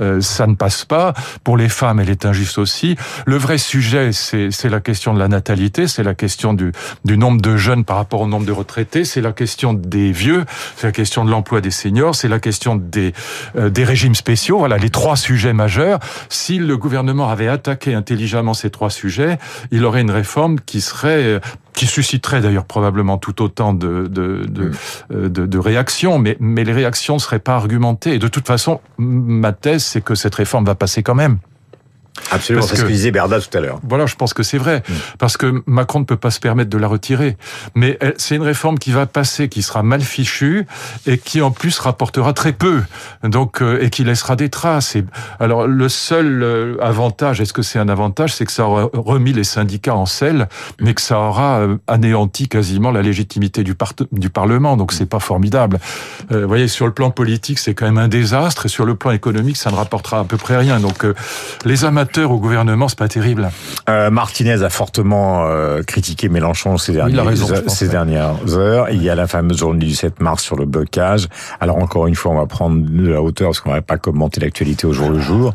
euh, 0.00 0.20
ça 0.20 0.46
ne 0.46 0.54
passe 0.54 0.84
pas. 0.84 1.14
Pour 1.44 1.56
les 1.56 1.68
femmes, 1.68 2.00
elle 2.00 2.10
est 2.10 2.26
injuste 2.26 2.58
aussi. 2.58 2.96
Le 3.26 3.36
vrai 3.36 3.58
sujet, 3.58 4.10
c'est 4.12 4.68
la 4.68 4.80
question 4.80 5.14
de 5.14 5.18
la 5.18 5.28
natalité, 5.28 5.86
c'est 5.86 6.02
la 6.02 6.14
question 6.14 6.54
du, 6.54 6.72
du 7.04 7.18
nombre 7.18 7.40
de 7.40 7.56
jeunes 7.56 7.84
par 7.84 7.96
rapport 7.96 8.22
au 8.22 8.26
nombre 8.26 8.46
de 8.46 8.52
retraités, 8.52 9.04
c'est 9.04 9.20
la 9.20 9.32
question 9.32 9.74
des 9.74 10.12
vieux, 10.12 10.44
c'est 10.76 10.86
la 10.86 10.92
question 10.92 11.24
de 11.24 11.30
l'emploi 11.30 11.60
des 11.60 11.70
seniors, 11.70 12.14
c'est 12.14 12.28
la 12.28 12.40
question 12.40 12.74
des, 12.76 13.12
euh, 13.56 13.70
des 13.70 13.84
régimes 13.84 14.14
spéciaux. 14.14 14.58
Voilà 14.58 14.78
les 14.78 14.90
trois 14.90 15.16
sujets 15.16 15.52
majeurs. 15.52 15.98
Si 16.28 16.58
le 16.58 16.76
gouvernement 16.76 17.28
avait 17.28 17.48
attaqué 17.48 17.94
intelligemment 17.94 18.54
ces 18.54 18.70
trois 18.70 18.90
sujets, 18.90 19.38
il 19.70 19.84
aurait 19.84 20.00
une 20.00 20.10
réforme 20.10 20.60
qui 20.60 20.80
serait 20.80 21.24
euh, 21.24 21.40
qui 21.82 21.88
susciterait 21.88 22.40
d'ailleurs 22.40 22.64
probablement 22.64 23.18
tout 23.18 23.42
autant 23.42 23.74
de, 23.74 24.06
de, 24.06 24.44
de, 24.48 24.70
euh, 25.12 25.28
de, 25.28 25.46
de 25.46 25.58
réactions, 25.58 26.20
mais, 26.20 26.36
mais 26.38 26.62
les 26.62 26.72
réactions 26.72 27.14
ne 27.14 27.18
seraient 27.18 27.40
pas 27.40 27.56
argumentées. 27.56 28.14
Et 28.14 28.18
de 28.20 28.28
toute 28.28 28.46
façon, 28.46 28.80
ma 28.98 29.52
thèse, 29.52 29.82
c'est 29.82 30.00
que 30.00 30.14
cette 30.14 30.36
réforme 30.36 30.64
va 30.64 30.76
passer 30.76 31.02
quand 31.02 31.16
même. 31.16 31.38
Absolument, 32.30 32.60
Parce 32.60 32.70
c'est 32.70 32.76
ce 32.76 32.82
que- 32.82 32.86
que 32.88 32.92
disait 32.92 33.10
Berda 33.10 33.40
tout 33.40 33.56
à 33.56 33.60
l'heure. 33.60 33.80
Voilà, 33.88 34.04
je 34.06 34.14
pense 34.16 34.34
que 34.34 34.42
c'est 34.42 34.58
vrai, 34.58 34.82
Mm. 34.86 34.92
parce 35.18 35.36
que 35.38 35.62
Macron 35.66 36.00
ne 36.00 36.04
peut 36.04 36.16
pas 36.16 36.30
se 36.30 36.40
permettre 36.40 36.68
de 36.68 36.76
la 36.76 36.86
retirer. 36.86 37.36
Mais 37.74 37.98
c'est 38.18 38.36
une 38.36 38.42
réforme 38.42 38.78
qui 38.78 38.92
va 38.92 39.06
passer, 39.06 39.48
qui 39.48 39.62
sera 39.62 39.82
mal 39.82 40.02
fichue 40.02 40.66
et 41.06 41.16
qui 41.16 41.40
en 41.40 41.50
plus 41.50 41.78
rapportera 41.78 42.32
très 42.34 42.52
peu, 42.52 42.82
donc 43.24 43.62
euh, 43.62 43.78
et 43.82 43.88
qui 43.88 44.04
laissera 44.04 44.36
des 44.36 44.50
traces. 44.50 44.94
Et, 44.94 45.04
alors 45.40 45.66
le 45.66 45.88
seul 45.88 46.42
euh, 46.42 46.76
avantage, 46.82 47.40
est-ce 47.40 47.54
que 47.54 47.62
c'est 47.62 47.78
un 47.78 47.88
avantage, 47.88 48.34
c'est 48.34 48.44
que 48.44 48.52
ça 48.52 48.66
aura 48.66 48.90
remis 48.92 49.32
les 49.32 49.44
syndicats 49.44 49.94
en 49.96 50.06
selle, 50.06 50.48
mais 50.80 50.92
que 50.92 51.00
ça 51.00 51.18
aura 51.18 51.60
euh, 51.60 51.76
anéanti 51.86 52.46
quasiment 52.48 52.90
la 52.90 53.00
légitimité 53.00 53.64
du, 53.64 53.74
part- 53.74 53.94
du 54.12 54.28
Parlement. 54.28 54.76
Donc 54.76 54.92
c'est 54.92 55.06
pas 55.06 55.18
formidable. 55.20 55.78
Euh, 56.30 56.42
vous 56.42 56.48
voyez, 56.48 56.68
sur 56.68 56.86
le 56.86 56.92
plan 56.92 57.10
politique, 57.10 57.58
c'est 57.58 57.72
quand 57.74 57.86
même 57.86 57.98
un 57.98 58.08
désastre, 58.08 58.66
et 58.66 58.68
sur 58.68 58.84
le 58.84 58.96
plan 58.96 59.12
économique, 59.12 59.56
ça 59.56 59.70
ne 59.70 59.76
rapportera 59.76 60.20
à 60.20 60.24
peu 60.24 60.36
près 60.36 60.58
rien. 60.58 60.78
Donc 60.78 61.04
euh, 61.06 61.14
les 61.64 61.84
amateurs 61.86 62.01
au 62.18 62.38
gouvernement, 62.38 62.88
c'est 62.88 62.98
pas 62.98 63.08
terrible. 63.08 63.50
Euh, 63.88 64.10
Martinez 64.10 64.62
a 64.62 64.70
fortement 64.70 65.44
euh, 65.46 65.82
critiqué 65.82 66.28
Mélenchon 66.28 66.78
ces, 66.78 66.92
derniers, 66.92 67.20
raison, 67.20 67.48
ces 67.66 67.88
dernières 67.88 68.36
heures. 68.56 68.90
Il 68.90 69.02
y 69.02 69.10
a 69.10 69.14
la 69.14 69.26
fameuse 69.26 69.58
journée 69.58 69.84
du 69.84 69.94
7 69.94 70.20
mars 70.20 70.42
sur 70.42 70.56
le 70.56 70.64
blocage. 70.64 71.28
Alors 71.60 71.78
encore 71.78 72.06
une 72.06 72.14
fois, 72.14 72.32
on 72.32 72.38
va 72.38 72.46
prendre 72.46 72.84
de 72.84 73.08
la 73.08 73.22
hauteur 73.22 73.48
parce 73.48 73.60
qu'on 73.60 73.72
va 73.72 73.82
pas 73.82 73.98
commenter 73.98 74.40
l'actualité 74.40 74.86
au 74.86 74.92
jour 74.92 75.10
le 75.10 75.20
jour. 75.20 75.54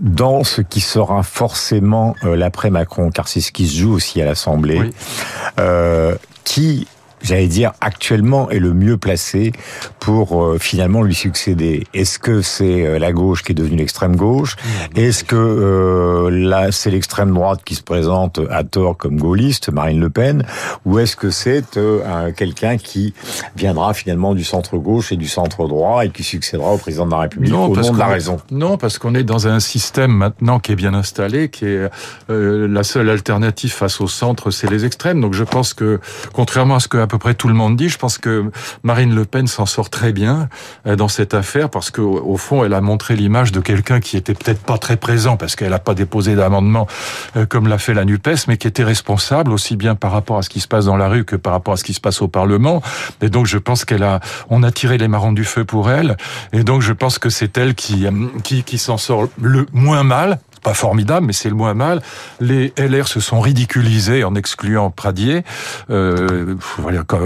Dans 0.00 0.42
ce 0.42 0.60
qui 0.60 0.80
sera 0.80 1.22
forcément 1.22 2.16
euh, 2.24 2.36
l'après-Macron, 2.36 3.10
car 3.10 3.28
c'est 3.28 3.40
ce 3.40 3.52
qui 3.52 3.66
se 3.66 3.78
joue 3.78 3.92
aussi 3.92 4.20
à 4.20 4.24
l'Assemblée, 4.24 4.80
Oui. 4.80 6.16
qui 6.44 6.86
j'allais 7.24 7.48
dire, 7.48 7.72
actuellement 7.80 8.50
est 8.50 8.60
le 8.60 8.72
mieux 8.74 8.96
placé 8.96 9.50
pour 9.98 10.44
euh, 10.44 10.58
finalement 10.58 11.02
lui 11.02 11.14
succéder. 11.14 11.86
Est-ce 11.94 12.18
que 12.20 12.42
c'est 12.42 12.84
euh, 12.86 12.98
la 13.00 13.12
gauche 13.12 13.42
qui 13.42 13.52
est 13.52 13.54
devenue 13.54 13.78
l'extrême 13.78 14.14
gauche? 14.14 14.54
Est-ce 14.94 15.24
que 15.24 15.34
euh, 15.36 16.30
là, 16.30 16.70
c'est 16.70 16.90
l'extrême 16.90 17.32
droite 17.34 17.60
qui 17.64 17.74
se 17.74 17.82
présente 17.82 18.38
à 18.50 18.62
tort 18.62 18.96
comme 18.96 19.16
gaulliste, 19.18 19.70
Marine 19.70 19.98
Le 20.00 20.10
Pen? 20.10 20.44
Ou 20.84 20.98
est-ce 21.00 21.16
que 21.16 21.30
c'est 21.30 21.76
euh, 21.78 22.02
un- 22.06 22.30
quelqu'un 22.32 22.76
qui 22.76 23.14
viendra 23.56 23.94
finalement 23.94 24.34
du 24.34 24.44
centre-gauche 24.44 25.10
et 25.12 25.16
du 25.16 25.26
centre-droit 25.26 26.04
et 26.04 26.10
qui 26.10 26.22
succédera 26.22 26.72
au 26.72 26.78
président 26.78 27.06
de 27.06 27.10
la 27.12 27.18
République 27.20 27.52
au 27.54 27.74
nom 27.74 27.92
de 27.92 27.98
la 27.98 28.08
est- 28.08 28.12
raison? 28.12 28.36
Non, 28.50 28.76
parce 28.76 28.98
qu'on 28.98 29.14
est 29.14 29.24
dans 29.24 29.48
un 29.48 29.60
système 29.60 30.12
maintenant 30.12 30.58
qui 30.60 30.72
est 30.72 30.76
bien 30.76 30.92
installé, 30.94 31.48
qui 31.48 31.64
est 31.64 31.88
euh, 32.30 32.68
la 32.68 32.82
seule 32.84 33.08
alternative 33.08 33.72
face 33.72 34.00
au 34.00 34.08
centre, 34.08 34.50
c'est 34.50 34.70
les 34.70 34.84
extrêmes. 34.84 35.20
Donc 35.20 35.32
je 35.32 35.44
pense 35.44 35.72
que, 35.74 36.00
contrairement 36.34 36.76
à 36.76 36.80
ce 36.80 36.88
que 36.88 36.98
peu 37.14 37.18
près 37.18 37.34
tout 37.34 37.46
le 37.46 37.54
monde 37.54 37.76
dit, 37.76 37.88
je 37.88 37.96
pense 37.96 38.18
que 38.18 38.50
Marine 38.82 39.14
Le 39.14 39.24
Pen 39.24 39.46
s'en 39.46 39.66
sort 39.66 39.88
très 39.88 40.12
bien 40.12 40.48
euh, 40.84 40.96
dans 40.96 41.06
cette 41.06 41.32
affaire 41.32 41.70
parce 41.70 41.92
que 41.92 42.00
au 42.00 42.36
fond, 42.36 42.64
elle 42.64 42.74
a 42.74 42.80
montré 42.80 43.14
l'image 43.14 43.52
de 43.52 43.60
quelqu'un 43.60 44.00
qui 44.00 44.16
était 44.16 44.34
peut-être 44.34 44.64
pas 44.64 44.78
très 44.78 44.96
présent 44.96 45.36
parce 45.36 45.54
qu'elle 45.54 45.70
n'a 45.70 45.78
pas 45.78 45.94
déposé 45.94 46.34
d'amendement 46.34 46.88
euh, 47.36 47.46
comme 47.46 47.68
l'a 47.68 47.78
fait 47.78 47.94
la 47.94 48.04
Nupes, 48.04 48.48
mais 48.48 48.56
qui 48.56 48.66
était 48.66 48.82
responsable 48.82 49.52
aussi 49.52 49.76
bien 49.76 49.94
par 49.94 50.10
rapport 50.10 50.38
à 50.38 50.42
ce 50.42 50.48
qui 50.48 50.58
se 50.58 50.66
passe 50.66 50.86
dans 50.86 50.96
la 50.96 51.06
rue 51.06 51.24
que 51.24 51.36
par 51.36 51.52
rapport 51.52 51.74
à 51.74 51.76
ce 51.76 51.84
qui 51.84 51.94
se 51.94 52.00
passe 52.00 52.20
au 52.20 52.26
Parlement. 52.26 52.82
Et 53.22 53.28
donc 53.28 53.46
je 53.46 53.58
pense 53.58 53.84
qu'elle 53.84 54.02
a, 54.02 54.18
on 54.50 54.64
a 54.64 54.72
tiré 54.72 54.98
les 54.98 55.06
marrons 55.06 55.32
du 55.32 55.44
feu 55.44 55.64
pour 55.64 55.92
elle. 55.92 56.16
Et 56.52 56.64
donc 56.64 56.82
je 56.82 56.92
pense 56.92 57.20
que 57.20 57.30
c'est 57.30 57.56
elle 57.56 57.76
qui, 57.76 58.08
euh, 58.08 58.10
qui, 58.42 58.64
qui 58.64 58.78
s'en 58.78 58.98
sort 58.98 59.28
le 59.40 59.66
moins 59.72 60.02
mal. 60.02 60.40
Pas 60.64 60.74
formidable, 60.74 61.26
mais 61.26 61.32
c'est 61.32 61.48
le 61.50 61.54
moins 61.54 61.74
mal. 61.74 62.00
Les 62.40 62.72
LR 62.76 63.06
se 63.06 63.20
sont 63.20 63.40
ridiculisés 63.40 64.24
en 64.24 64.34
excluant 64.34 64.90
Pradier. 64.90 65.44
Euh, 65.90 66.56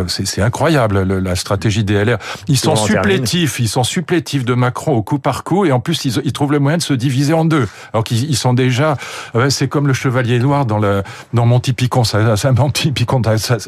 c'est 0.09 0.42
incroyable 0.42 1.02
le- 1.02 1.21
la 1.21 1.37
stratégie 1.37 1.85
des 1.85 1.95
LR. 2.04 2.18
Ils 2.49 2.59
sont 2.59 2.75
supplétifs, 3.04 3.61
ils 3.61 3.68
sont 3.68 3.85
supplétifs 3.85 4.45
de 4.45 4.54
Macron 4.54 4.92
au 4.92 5.02
coup 5.02 5.18
par 5.21 5.45
coup, 5.45 5.64
et 5.64 5.73
en 5.73 5.80
plus 5.80 6.04
ils, 6.04 6.21
ils 6.25 6.33
trouvent 6.33 6.52
le 6.52 6.59
moyen 6.59 6.78
de 6.78 6.83
se 6.83 6.92
diviser 6.95 7.33
en 7.33 7.45
deux. 7.45 7.68
Alors 7.92 8.04
qu'ils 8.04 8.28
ils 8.28 8.37
sont 8.37 8.54
déjà, 8.54 8.97
ouais, 9.35 9.50
c'est 9.50 9.68
comme 9.68 9.87
le 9.87 9.92
chevalier 9.92 10.38
noir 10.40 10.66
dans 10.66 10.78
le 10.78 11.02
dans 11.33 11.47
Monty 11.47 11.73
Python, 11.73 12.04
ça, 12.04 12.37
ça, 12.37 12.52
Monty 12.52 12.90
Python, 12.92 13.23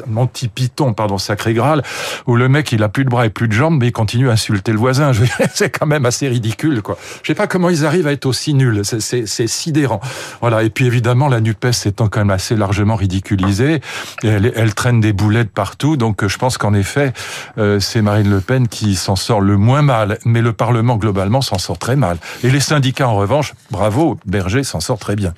Monty 0.07 0.47
Python, 0.49 0.93
pardon, 0.93 1.17
sacré 1.17 1.53
Graal, 1.53 1.81
où 2.27 2.35
le 2.35 2.49
mec 2.49 2.71
il 2.73 2.83
a 2.83 2.89
plus 2.89 3.05
de 3.05 3.09
bras 3.09 3.25
et 3.25 3.29
plus 3.29 3.47
de 3.47 3.53
jambes, 3.53 3.77
mais 3.79 3.87
il 3.87 3.91
continue 3.93 4.29
à 4.29 4.33
insulter 4.33 4.71
le 4.73 4.77
voisin. 4.79 5.11
C'est 5.53 5.69
quand 5.69 5.85
même 5.85 6.05
assez 6.05 6.27
ridicule, 6.27 6.81
quoi. 6.81 6.97
Je 7.23 7.27
sais 7.27 7.35
pas 7.35 7.47
comment 7.47 7.69
ils 7.69 7.85
arrivent 7.85 8.07
à 8.07 8.11
être 8.11 8.25
aussi 8.25 8.53
nuls. 8.53 8.81
C'est 8.83 9.47
sidérant. 9.61 9.99
Voilà. 10.41 10.63
Et 10.63 10.69
puis 10.69 10.85
évidemment, 10.85 11.27
la 11.27 11.41
Nupes 11.41 11.65
étant 11.85 12.07
quand 12.07 12.19
même 12.19 12.31
assez 12.31 12.55
largement 12.55 12.95
ridiculisée, 12.95 13.81
elle, 14.23 14.73
traîne 14.73 14.99
des 14.99 15.13
boulettes 15.13 15.51
partout. 15.51 15.97
Donc 15.97 16.23
euh, 16.23 16.27
je 16.27 16.37
pense 16.37 16.57
qu'en 16.57 16.73
effet, 16.73 17.13
euh, 17.57 17.79
c'est 17.79 18.01
Marine 18.01 18.29
Le 18.29 18.41
Pen 18.41 18.67
qui 18.67 18.95
s'en 18.95 19.15
sort 19.15 19.41
le 19.41 19.57
moins 19.57 19.81
mal, 19.81 20.17
mais 20.25 20.41
le 20.41 20.53
Parlement 20.53 20.97
globalement 20.97 21.41
s'en 21.41 21.57
sort 21.57 21.77
très 21.77 21.95
mal. 21.95 22.17
Et 22.43 22.49
les 22.49 22.59
syndicats 22.59 23.07
en 23.07 23.15
revanche, 23.15 23.53
bravo, 23.69 24.17
Berger 24.25 24.63
s'en 24.63 24.79
sort 24.79 24.99
très 24.99 25.15
bien. 25.15 25.33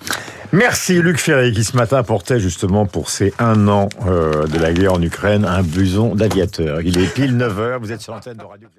Merci 0.51 1.01
Luc 1.01 1.18
Ferré 1.18 1.51
qui 1.51 1.63
ce 1.63 1.75
matin 1.75 2.03
portait 2.03 2.39
justement 2.39 2.86
pour 2.86 3.10
ces 3.10 3.34
un 3.39 3.68
an 3.68 3.89
euh, 4.06 4.46
de 4.46 4.60
la 4.60 4.72
guerre 4.72 4.94
en 4.94 5.01
Ukraine 5.01 5.46
un 5.46 5.63
blouson 5.63 6.15
d'aviateur. 6.15 6.82
Il 6.82 7.00
est 7.00 7.12
pile 7.12 7.36
9h, 7.36 7.80
vous 7.80 7.92
êtes 7.92 8.01
sur 8.01 8.13
l'antenne 8.13 8.38
de 8.38 8.44
Radio. 8.44 8.70